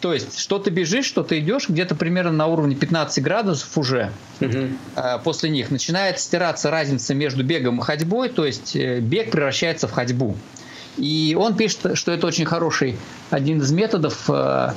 [0.00, 4.10] То есть, что ты бежишь, что ты идешь, где-то примерно на уровне 15 градусов уже
[4.40, 4.68] угу.
[4.96, 9.86] э, после них начинает стираться разница между бегом и ходьбой, то есть э, бег превращается
[9.86, 10.36] в ходьбу.
[10.96, 12.96] И он пишет, что это очень хороший
[13.30, 14.72] один из методов э,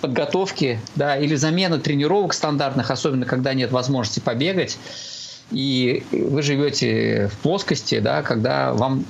[0.00, 4.76] подготовки, да, или замены тренировок стандартных, особенно когда нет возможности побегать
[5.52, 9.04] и вы живете в плоскости, да, когда вам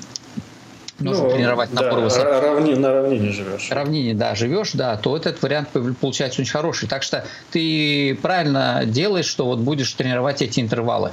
[0.98, 2.40] нужно ну, тренировать напор да, высоты.
[2.40, 3.70] Равни, на равнине живешь.
[3.70, 5.68] Равнине, да, живешь, да, то этот вариант
[6.00, 6.88] получается очень хороший.
[6.88, 11.10] Так что ты правильно делаешь, что вот будешь тренировать эти интервалы.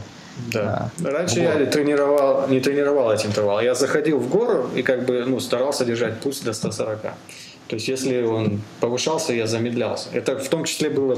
[0.54, 0.90] Да.
[0.98, 1.12] да.
[1.12, 3.64] Раньше я тренировал, не тренировал эти интервалы.
[3.64, 7.02] Я заходил в гору и как бы ну, старался держать пульс до 140.
[7.02, 10.10] То есть если он повышался, я замедлялся.
[10.14, 11.18] Это в том числе была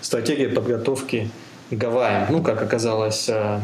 [0.00, 1.30] стратегия подготовки
[1.70, 3.60] Гавайям, ну, как оказалось, э,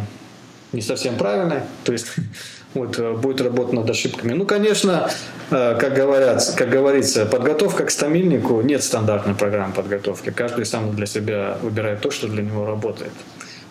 [0.72, 1.60] не совсем правильной.
[1.84, 2.06] То есть
[2.74, 4.32] вот, э, будет работа над ошибками.
[4.32, 5.08] Ну, конечно,
[5.50, 10.30] э, как, говорят, как говорится, подготовка к стамильнику нет стандартной программы подготовки.
[10.30, 13.12] Каждый сам для себя выбирает то, что для него работает.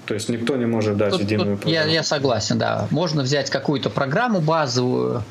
[0.05, 1.87] То есть никто не может дать тут, единую тут программу.
[1.87, 2.87] Я, я согласен, да.
[2.91, 5.23] Можно взять какую-то программу базовую,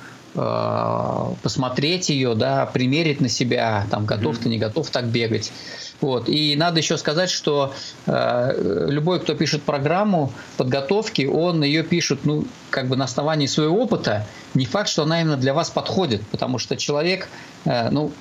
[1.43, 4.43] посмотреть ее, да, примерить на себя, там, готов mm-hmm.
[4.43, 5.53] ты, не готов так бегать.
[6.05, 6.29] Вот.
[6.29, 7.73] И надо еще сказать, что
[8.05, 13.81] э, любой, кто пишет программу подготовки, он ее пишет ну, как бы на основании своего
[13.81, 14.27] опыта.
[14.53, 17.29] Не факт, что она именно для вас подходит, потому что человек,
[17.65, 18.13] э, ну,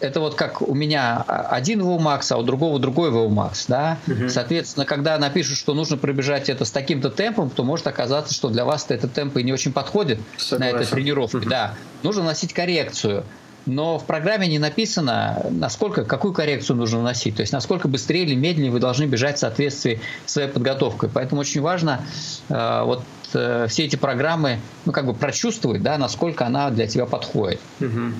[0.00, 3.98] это вот как у меня один VMAX, а у другого другой VMAX, да.
[4.08, 4.30] Угу.
[4.30, 8.64] Соответственно, когда напишут, что нужно пробежать это с таким-то темпом, то может оказаться, что для
[8.64, 10.76] вас этот темп и не очень подходит Согласен.
[10.76, 11.50] на этой тренировке, угу.
[11.50, 11.74] да.
[12.02, 13.24] Нужно носить коррекцию
[13.66, 18.34] но в программе не написано, насколько, какую коррекцию нужно вносить, то есть насколько быстрее или
[18.34, 21.10] медленнее вы должны бежать в соответствии с своей подготовкой.
[21.12, 22.04] Поэтому очень важно
[22.48, 23.02] э, вот
[23.34, 27.60] э, все эти программы, ну как бы прочувствовать, да, насколько она для тебя подходит.
[27.80, 28.12] Угу.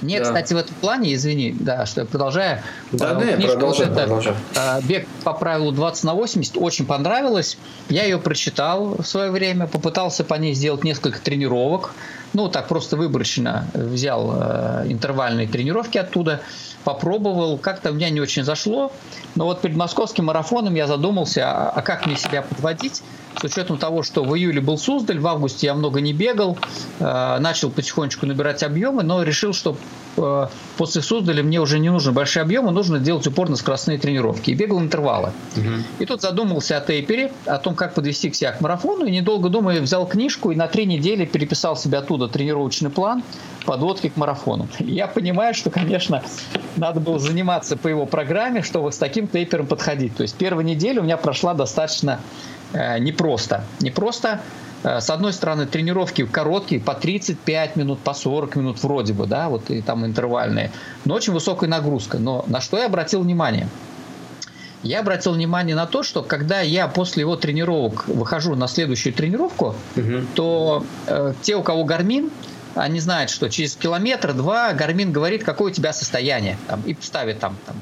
[0.00, 0.24] Мне, да.
[0.24, 2.60] кстати, в этом плане, извини, да, что я продолжаю.
[2.92, 4.34] Да, да, книжка, продолжай, вот продолжай.
[4.52, 7.58] Это, бег по правилу 20 на 80 очень понравилась.
[7.88, 11.92] Я ее прочитал в свое время, попытался по ней сделать несколько тренировок
[12.36, 16.42] ну, так просто выборочно взял э, интервальные тренировки оттуда,
[16.84, 18.92] попробовал, как-то у меня не очень зашло,
[19.34, 23.02] но вот перед московским марафоном я задумался, а, а как мне себя подводить,
[23.40, 26.56] с учетом того, что в июле был Суздаль, в августе я много не бегал,
[27.00, 29.76] э, начал потихонечку набирать объемы, но решил, что
[30.16, 34.50] э, после Суздаля мне уже не нужны большие объемы, нужно делать упор на скоростные тренировки.
[34.50, 35.32] И бегал интервалы.
[35.56, 35.70] Угу.
[36.00, 39.80] И тут задумался о тейпере, о том, как подвести себя к марафону, и недолго думая,
[39.80, 43.22] взял книжку и на три недели переписал себе оттуда тренировочный план
[43.66, 44.68] подводки к марафону.
[44.78, 46.22] И я понимаю, что, конечно,
[46.76, 50.16] надо было заниматься по его программе, чтобы с таким тейпером подходить.
[50.16, 52.20] То есть первая неделя у меня прошла достаточно
[52.98, 53.64] непросто.
[53.80, 54.40] Непросто,
[54.82, 59.48] э, с одной стороны, тренировки короткие, по 35 минут, по 40 минут вроде бы, да,
[59.48, 60.70] вот и там интервальные,
[61.04, 62.18] но очень высокая нагрузка.
[62.18, 63.68] Но на что я обратил внимание?
[64.82, 69.74] Я обратил внимание на то, что когда я после его тренировок выхожу на следующую тренировку,
[69.96, 70.26] угу.
[70.34, 72.30] то э, те, у кого гармин,
[72.74, 77.56] они знают, что через километр-два Garmin говорит, какое у тебя состояние, там, и ставит там,
[77.66, 77.76] там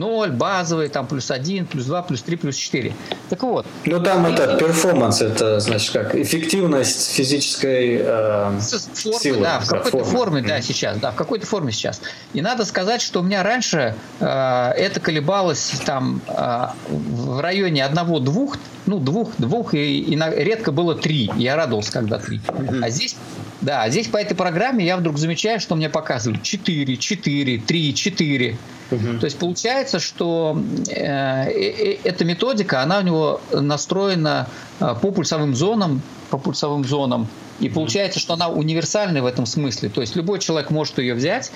[0.00, 2.94] 0, базовый, там плюс 1, плюс 2, плюс 3, плюс 4.
[3.28, 3.66] Так вот.
[3.84, 8.58] Ну там и, это performance, это значит как эффективность физической э,
[8.94, 9.42] формы, силы.
[9.42, 12.00] Да, в какой-то форме, форме да, сейчас, да, в какой-то форме сейчас.
[12.32, 18.56] И надо сказать, что у меня раньше э, это колебалось там э, в районе одного-двух,
[18.86, 21.30] ну двух, двух и, и на, редко было три.
[21.36, 22.40] Я радовался, когда три.
[22.82, 23.16] А здесь
[23.60, 28.56] Да, здесь по этой программе я вдруг замечаю, что мне показывают 4, 4, 3, 4.
[28.90, 29.18] Угу.
[29.20, 34.48] То есть получается, что э, э, эта методика, она у него настроена
[34.80, 37.28] э, по пульсовым зонам, по пульсовым зонам.
[37.60, 39.90] И получается, что она универсальная в этом смысле.
[39.90, 41.52] То есть любой человек может ее взять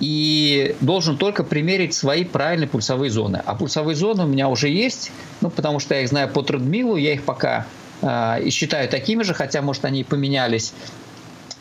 [0.00, 3.42] и должен только примерить свои правильные пульсовые зоны.
[3.44, 5.10] А пульсовые зоны у меня уже есть,
[5.40, 7.66] ну, потому что я их знаю по трудмилу, я их пока
[8.02, 10.74] э, и считаю такими же, хотя, может, они и поменялись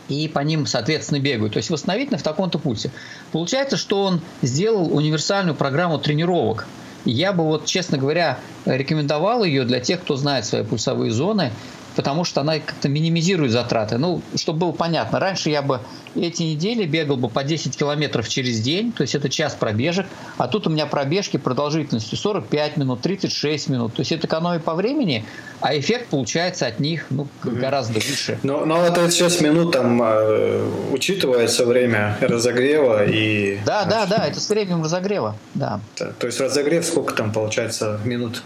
[0.10, 1.54] и по ним, соответственно, бегают.
[1.54, 2.92] То есть восстановительно в таком-то пульсе.
[3.32, 6.68] Получается, что он сделал универсальную программу тренировок.
[7.06, 11.52] Я бы вот, честно говоря, рекомендовал ее для тех, кто знает свои пульсовые зоны,
[11.96, 13.98] потому что она как-то минимизирует затраты.
[13.98, 15.82] Ну, чтобы было понятно, раньше я бы
[16.16, 20.06] эти недели бегал бы по 10 километров через день, то есть это час пробежек,
[20.38, 24.74] а тут у меня пробежки продолжительностью 45 минут, 36 минут, то есть это экономия по
[24.74, 25.26] времени,
[25.62, 28.40] а эффект получается от них ну, гораздо выше.
[28.44, 33.60] Ну вот это сейчас минут там э, учитывается время разогрева и...
[33.66, 35.80] Да, да, да, это с временем разогрева, да.
[35.96, 38.42] То есть разогрев сколько там получается минут?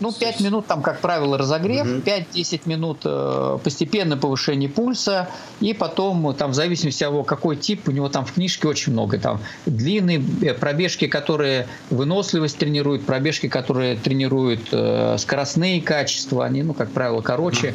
[0.00, 2.00] Ну, 5 минут там, как правило, разогрев, угу.
[2.00, 5.28] 5-10 минут э, постепенное повышение пульса,
[5.60, 8.92] и потом, там, в зависимости от того, какой тип, у него там в книжке очень
[8.92, 9.18] много.
[9.18, 16.72] Там длинные э, пробежки, которые выносливость тренируют, пробежки, которые тренируют э, скоростные качества, они, ну,
[16.72, 17.74] как правило, короче.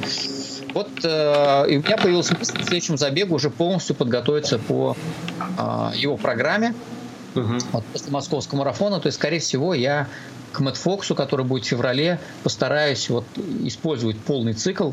[0.74, 4.98] Вот э, и у меня появился мысль к следующему забегу уже полностью подготовиться по
[5.58, 6.74] э, его программе.
[7.36, 7.58] Угу.
[7.72, 10.08] Вот после московского марафона, то есть, скорее всего, я
[10.56, 13.26] к Мэтт Фоксу, который будет в феврале, постараюсь вот
[13.64, 14.92] использовать полный цикл.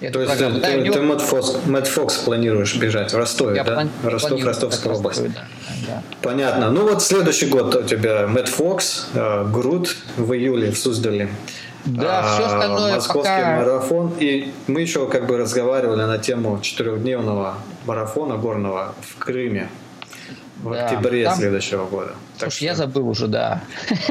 [0.00, 0.94] То есть ты, да, ты, него...
[0.94, 3.74] ты Мэтт, Фокс, Мэтт Фокс планируешь бежать в Ростове, Я да?
[3.74, 3.90] Плани...
[4.04, 5.22] Ростов, Ростовская область.
[5.32, 5.46] Да,
[5.86, 6.02] да.
[6.22, 6.70] Понятно.
[6.70, 11.30] Ну вот следующий год у тебя Мэтт Фокс, э, Груд в июле в Суздале.
[11.86, 13.56] Да, а, все остальное Московский пока...
[13.56, 14.12] марафон.
[14.18, 19.68] И мы еще как бы разговаривали на тему четырехдневного марафона горного в Крыме
[20.62, 21.36] в да, октябре там...
[21.36, 22.14] следующего года.
[22.38, 22.64] Так Слушай, что...
[22.64, 23.62] я забыл уже, да.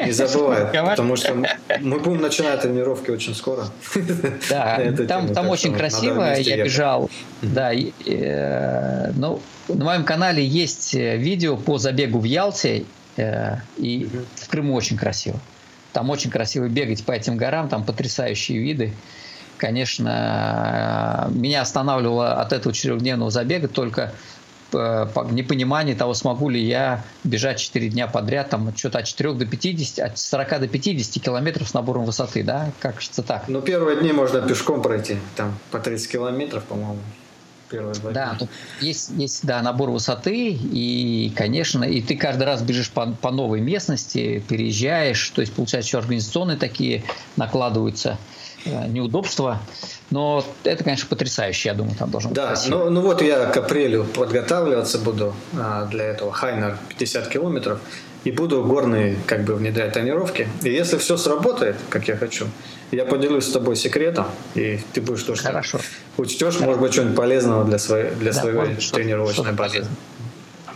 [0.04, 3.66] Не забывай, потому что мы будем начинать тренировки очень скоро.
[4.50, 7.10] Да, там, там очень красиво, я бежал.
[7.42, 12.86] Да, и, э, ну, на моем канале есть э, видео по забегу в Ялте,
[13.18, 15.40] э, и в Крыму очень красиво.
[15.94, 18.94] Там очень красиво бегать по этим горам, там потрясающие виды.
[19.58, 24.12] Конечно, меня останавливало от этого четырехдневного забега только
[25.32, 30.00] непонимание того, смогу ли я бежать 4 дня подряд, там что-то от 4 до 50,
[30.00, 32.72] от 40 до 50 километров с набором высоты, да?
[32.80, 33.48] Как кажется так.
[33.48, 37.00] Ну, первые дни можно пешком пройти, там по 30 километров, по-моему.
[37.70, 38.50] Первые да, тут
[38.80, 43.60] есть, есть да, набор высоты, и, конечно, и ты каждый раз бежишь по, по новой
[43.60, 47.04] местности, переезжаешь, то есть, получается, еще организационные такие
[47.38, 48.35] накладываются э,
[48.66, 49.62] неудобства.
[50.12, 53.46] Но это, конечно, потрясающе, я думаю, там должен да, быть Да, ну, ну вот я
[53.48, 56.32] к апрелю подготавливаться буду а, для этого.
[56.32, 57.80] Хайнер 50 километров.
[58.24, 60.50] И буду горные как бы внедрять тренировки.
[60.64, 62.48] И если все сработает, как я хочу,
[62.92, 65.80] я поделюсь с тобой секретом, и ты будешь тоже Хорошо.
[66.18, 66.66] учтешь, Хорошо.
[66.66, 69.86] может быть, что-нибудь полезного для своей, для да, своей тренировочной базы.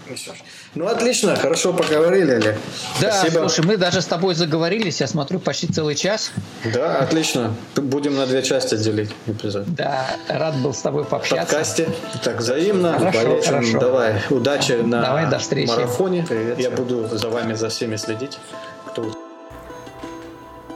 [0.05, 0.33] Полезно.
[0.79, 2.55] Ну, отлично, хорошо поговорили, Олег.
[3.01, 3.39] Да, Спасибо.
[3.49, 6.31] слушай, мы даже с тобой заговорились, я смотрю, почти целый час.
[6.73, 7.53] Да, отлично.
[7.75, 9.65] Будем на две части делить эпизод.
[9.75, 11.43] Да, рад был с тобой пообщаться.
[11.43, 11.89] В подкасте.
[12.23, 12.97] Так, взаимно.
[12.97, 13.77] Хорошо, хорошо.
[13.77, 15.67] Давай, удачи на Давай, до встречи.
[15.67, 16.25] марафоне.
[16.25, 16.57] Привет.
[16.57, 18.39] Я буду за вами, за всеми следить.
[18.87, 19.11] Кто...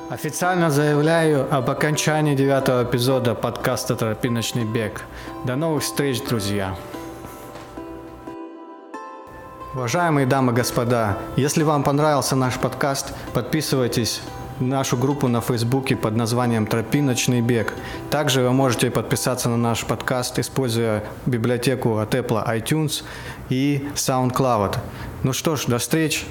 [0.10, 5.06] Официально заявляю об окончании девятого эпизода подкаста «Тропиночный бег».
[5.46, 6.76] До новых встреч, друзья!
[9.76, 14.22] Уважаемые дамы и господа, если вам понравился наш подкаст, подписывайтесь
[14.60, 17.74] на нашу группу на Фейсбуке под названием «Тропиночный бег».
[18.12, 23.04] Также вы можете подписаться на наш подкаст, используя библиотеку от Apple iTunes
[23.50, 24.78] и SoundCloud.
[25.24, 26.26] Ну что ж, до встречи!